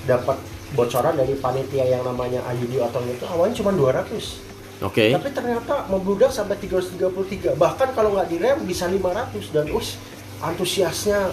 [0.05, 0.35] dapat
[0.73, 4.43] bocoran dari panitia yang namanya Ayudi Otong itu awalnya cuma 200.
[4.83, 5.15] Oke.
[5.15, 7.55] Tapi ternyata membludak sampai 333.
[7.55, 9.95] Bahkan kalau nggak direm bisa 500 dan us
[10.43, 11.31] antusiasnya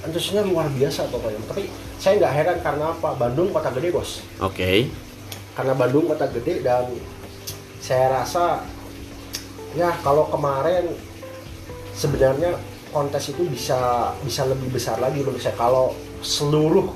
[0.00, 1.42] antusiasnya luar biasa pokoknya.
[1.46, 1.68] Tapi
[1.98, 3.12] saya nggak heran karena apa?
[3.12, 4.22] Bandung kota gede bos.
[4.40, 4.88] Oke.
[5.52, 6.86] Karena Bandung kota gede dan
[7.86, 8.66] saya rasa
[9.78, 10.90] ya kalau kemarin
[11.94, 12.58] sebenarnya
[12.90, 15.54] kontes itu bisa bisa lebih besar lagi menurut saya.
[15.54, 16.90] Kalau seluruh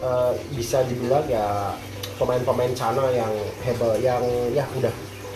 [0.00, 1.76] eh, bisa dibilang ya
[2.16, 3.28] pemain-pemain Cana yang
[3.60, 4.24] hebat yang
[4.56, 4.94] ya udah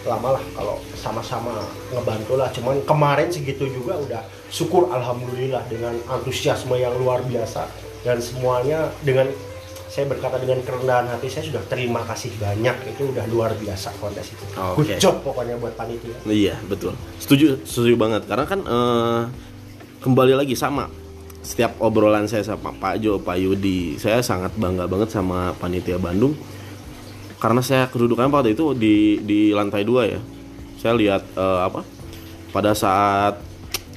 [0.09, 1.61] lama lah kalau sama-sama
[1.93, 2.49] ngebantu lah.
[2.49, 7.69] Cuman kemarin segitu juga udah syukur alhamdulillah dengan antusiasme yang luar biasa.
[8.01, 9.29] Dan semuanya dengan
[9.91, 12.95] saya berkata dengan kerendahan hati saya sudah terima kasih banyak.
[12.95, 14.47] Itu udah luar biasa kontes itu.
[14.55, 14.87] Oke.
[14.87, 16.15] good job pokoknya buat panitia.
[16.23, 16.95] Iya betul.
[17.19, 18.23] Setuju setuju banget.
[18.31, 19.23] Karena kan eh,
[20.07, 20.87] kembali lagi sama
[21.43, 26.39] setiap obrolan saya sama Pak Jo, Pak Yudi, saya sangat bangga banget sama panitia Bandung.
[27.43, 30.23] Karena saya kedudukannya waktu itu di di lantai dua ya.
[30.79, 31.83] Saya lihat eh, apa
[32.55, 33.43] pada saat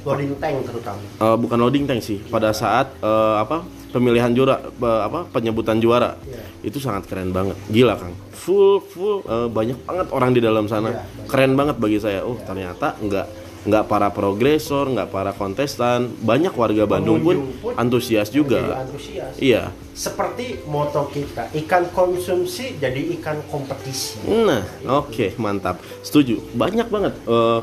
[0.02, 1.06] loading tank terutama.
[1.22, 6.42] Eh, bukan loading tank sih, pada saat eh, apa pemilihan juara apa penyebutan juara Iya.
[6.66, 10.90] itu sangat keren banget, gila Kang, full full eh, banyak banget orang di dalam sana,
[10.90, 11.30] banyak.
[11.30, 12.22] keren banget bagi saya.
[12.22, 13.28] Oh ternyata nggak
[13.64, 18.82] nggak para progresor, nggak para kontestan, banyak warga Bandung pun, pun antusias juga.
[18.82, 19.72] antusias Iya.
[19.94, 24.66] seperti moto kita ikan konsumsi jadi ikan kompetisi Nah,
[24.98, 25.78] oke, mantap.
[26.02, 26.42] Setuju.
[26.52, 27.14] Banyak banget.
[27.24, 27.60] Eh,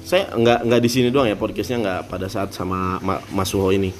[0.00, 3.68] saya nggak nggak di sini doang ya podcastnya nggak pada saat sama Ma- Mas Suho
[3.68, 3.90] ini.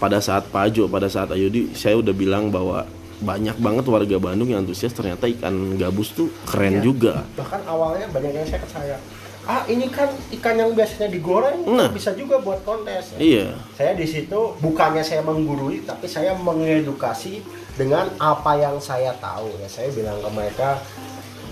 [0.00, 2.88] Pada saat Pak Jo, pada saat Ayudi, saya udah bilang bahwa
[3.20, 6.82] banyak banget warga Bandung yang antusias ternyata ikan gabus tuh keren Iya.
[6.82, 7.14] juga.
[7.36, 8.96] bahkan awalnya banyak yang saya percaya
[9.42, 11.92] ah ini kan ikan yang biasanya digoreng Nah.
[11.92, 13.60] bisa juga buat kontes Iya.
[13.72, 17.44] saya di situ bukannya saya menggurui tapi saya mengedukasi
[17.76, 20.80] dengan apa yang saya tahu ya saya bilang ke mereka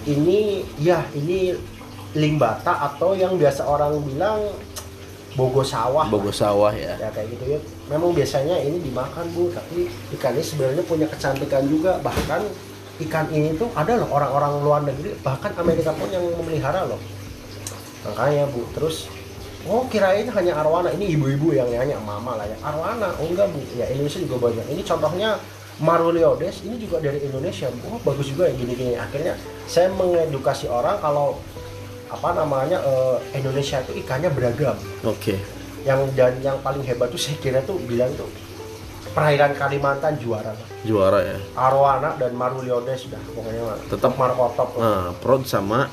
[0.05, 1.53] ini ya ini
[2.11, 4.41] limbata atau yang biasa orang bilang
[5.37, 6.09] bogo sawah.
[6.09, 6.97] Bogor sawah ya.
[6.97, 7.61] ya kayak gitu ya.
[7.93, 12.01] Memang biasanya ini dimakan bu tapi ikan ini sebenarnya punya kecantikan juga.
[12.01, 12.41] Bahkan
[13.09, 17.01] ikan ini tuh ada loh orang-orang luar negeri bahkan Amerika pun yang memelihara loh.
[18.09, 19.11] Makanya bu terus
[19.69, 20.95] oh kirain hanya arwana.
[20.95, 23.13] Ini ibu-ibu yang nanya mama lah ya arwana?
[23.21, 23.61] Oh enggak bu.
[23.77, 24.65] Ya Indonesia juga banyak.
[24.73, 25.37] Ini contohnya
[25.79, 27.95] Maruliodes ini juga dari Indonesia bu.
[27.95, 28.99] Oh bagus juga ya gini-gini.
[28.99, 31.39] Akhirnya saya mengedukasi orang kalau
[32.09, 35.37] apa namanya eh, Indonesia itu ikannya beragam Oke.
[35.83, 38.29] yang dan yang paling hebat tuh saya kira tuh bilang tuh
[39.11, 41.39] perairan Kalimantan juara Juara ya.
[41.55, 43.75] Arwana dan Maruliodes sudah pokoknya.
[43.89, 44.15] Tetap.
[44.15, 45.91] Marco Top Nah, prod sama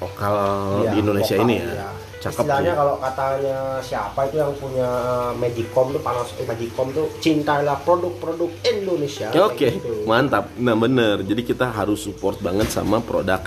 [0.00, 0.34] lokal
[0.80, 1.66] Iya, di Indonesia lokal, ini ya.
[1.68, 1.88] iya.
[2.16, 2.78] Cakep Istilahnya tuh.
[2.78, 4.88] kalau katanya siapa itu yang punya
[5.36, 9.28] Magicom tuh panas eh, Magicom tuh cintailah produk-produk Indonesia.
[9.28, 9.92] Ya, Oke, kayak gitu.
[10.04, 10.48] mantap.
[10.56, 11.20] Nah bener.
[11.20, 13.44] Jadi kita harus support banget sama produk.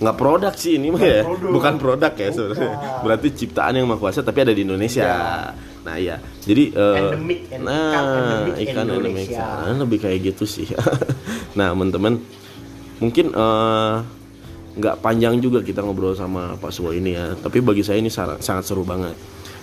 [0.00, 1.52] Nggak produk sih ini mah ya, produk.
[1.52, 2.72] bukan produk ya sebenarnya.
[3.04, 5.04] Berarti ciptaan yang maha kuasa tapi ada di Indonesia.
[5.04, 5.52] Ya.
[5.80, 9.28] Nah iya, jadi eh, Endemic, nah endemic ikan endemik.
[9.32, 10.68] Nah, lebih kayak gitu sih.
[11.58, 12.20] nah teman-teman,
[13.00, 13.94] mungkin eh,
[14.70, 17.36] nggak panjang juga kita ngobrol sama Pak Suwo ini ya.
[17.36, 19.12] Tapi bagi saya ini sangat, sangat seru banget.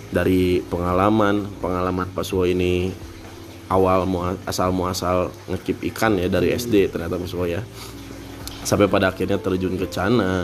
[0.10, 2.90] Dari pengalaman pengalaman Pak Suwo ini
[3.68, 7.62] awal mua- asal muasal ngekip ikan ya dari SD ternyata Pak Suwo ya.
[8.68, 10.44] Sampai pada akhirnya terjun ke Cana.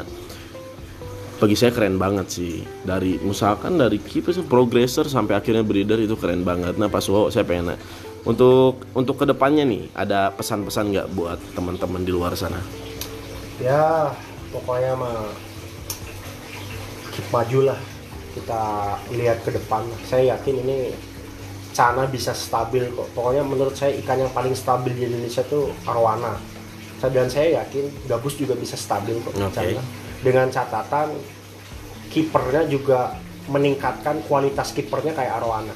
[1.44, 2.64] Bagi saya keren banget sih.
[2.88, 6.80] Dari misalkan dari keeper progressor sampai akhirnya breeder itu keren banget.
[6.80, 7.76] Nah Pak Suwo saya pengen
[8.24, 12.64] untuk untuk ke depannya nih ada pesan-pesan nggak buat teman-teman di luar sana?
[13.60, 14.16] Ya
[14.56, 15.28] pokoknya mah
[17.12, 17.80] keep maju lah
[18.40, 18.62] kita
[19.12, 19.84] lihat ke depan.
[20.08, 20.96] Saya yakin ini
[21.76, 23.12] Cana bisa stabil kok.
[23.12, 26.53] Pokoknya menurut saya ikan yang paling stabil di Indonesia tuh arwana.
[27.12, 29.34] Dan saya yakin gabus juga bisa stabil kok.
[29.36, 29.82] Cana.
[30.24, 31.12] Dengan catatan
[32.14, 33.18] kipernya juga
[33.50, 35.74] meningkatkan kualitas kipernya kayak arwana.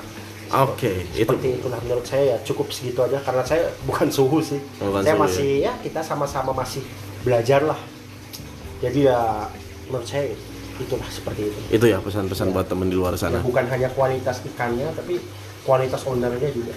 [0.47, 4.61] Oke, itu Seperti itulah menurut saya ya cukup segitu aja karena saya bukan suhu sih.
[4.79, 6.79] Bukan saya suhu, masih ya kita sama-sama masih
[7.27, 7.79] belajar lah.
[8.79, 9.51] Jadi ya
[9.91, 10.31] menurut saya
[10.77, 11.59] itulah seperti itu.
[11.73, 15.17] itu ya pesan-pesan buat temen di luar Ya, sana bukan hanya kualitas ikannya tapi
[15.67, 16.71] kualitas ownernya juga.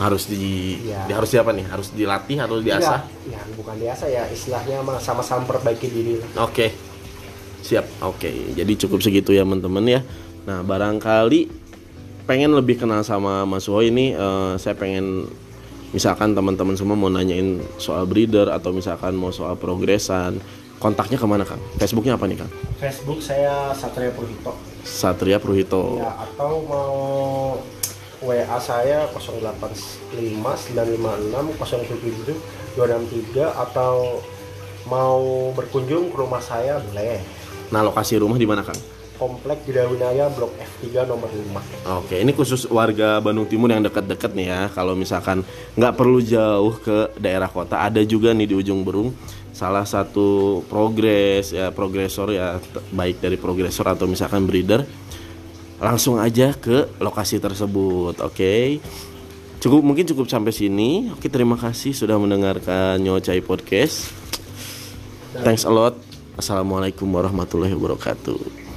[0.00, 1.04] harus di, Iya.
[1.04, 5.44] di- harus siapa nih harus dilatih atau diasah Ya, ya bukan diasah ya istilahnya sama-sama
[5.44, 6.16] perbaiki diri.
[6.40, 6.72] Oke,
[7.60, 7.84] siap.
[8.00, 10.00] Oke, jadi cukup segitu ya teman-teman ya.
[10.48, 11.52] Nah, barangkali
[12.24, 15.28] pengen lebih kenal sama Mas Suho ini, eh, saya pengen
[15.92, 20.40] misalkan teman-teman semua mau nanyain soal breeder atau misalkan mau soal progresan,
[20.80, 22.48] kontaknya ke mana kang Facebooknya apa nih kang
[22.80, 26.94] Facebook saya Satria Purhito Satria Pruhito ya atau mau
[28.20, 34.20] WA saya 085 956 077 263 atau
[34.88, 37.20] mau berkunjung ke rumah saya boleh.
[37.72, 38.76] Nah lokasi rumah di mana kang?
[39.20, 44.32] Komplek di Dawinaya Blok F3 nomor 5 Oke, ini khusus warga Bandung Timur yang dekat-dekat
[44.32, 44.60] nih ya.
[44.72, 45.44] Kalau misalkan
[45.76, 49.12] nggak perlu jauh ke daerah kota, ada juga nih di ujung Berung
[49.60, 52.56] salah satu progres ya progresor ya
[52.96, 54.88] baik dari progresor atau misalkan breeder
[55.80, 58.20] langsung aja ke lokasi tersebut.
[58.20, 58.78] Oke.
[59.60, 61.12] Cukup mungkin cukup sampai sini.
[61.12, 64.12] Oke, terima kasih sudah mendengarkan Nyocai Podcast.
[65.40, 65.96] Thanks a lot.
[66.36, 68.69] Assalamualaikum warahmatullahi wabarakatuh.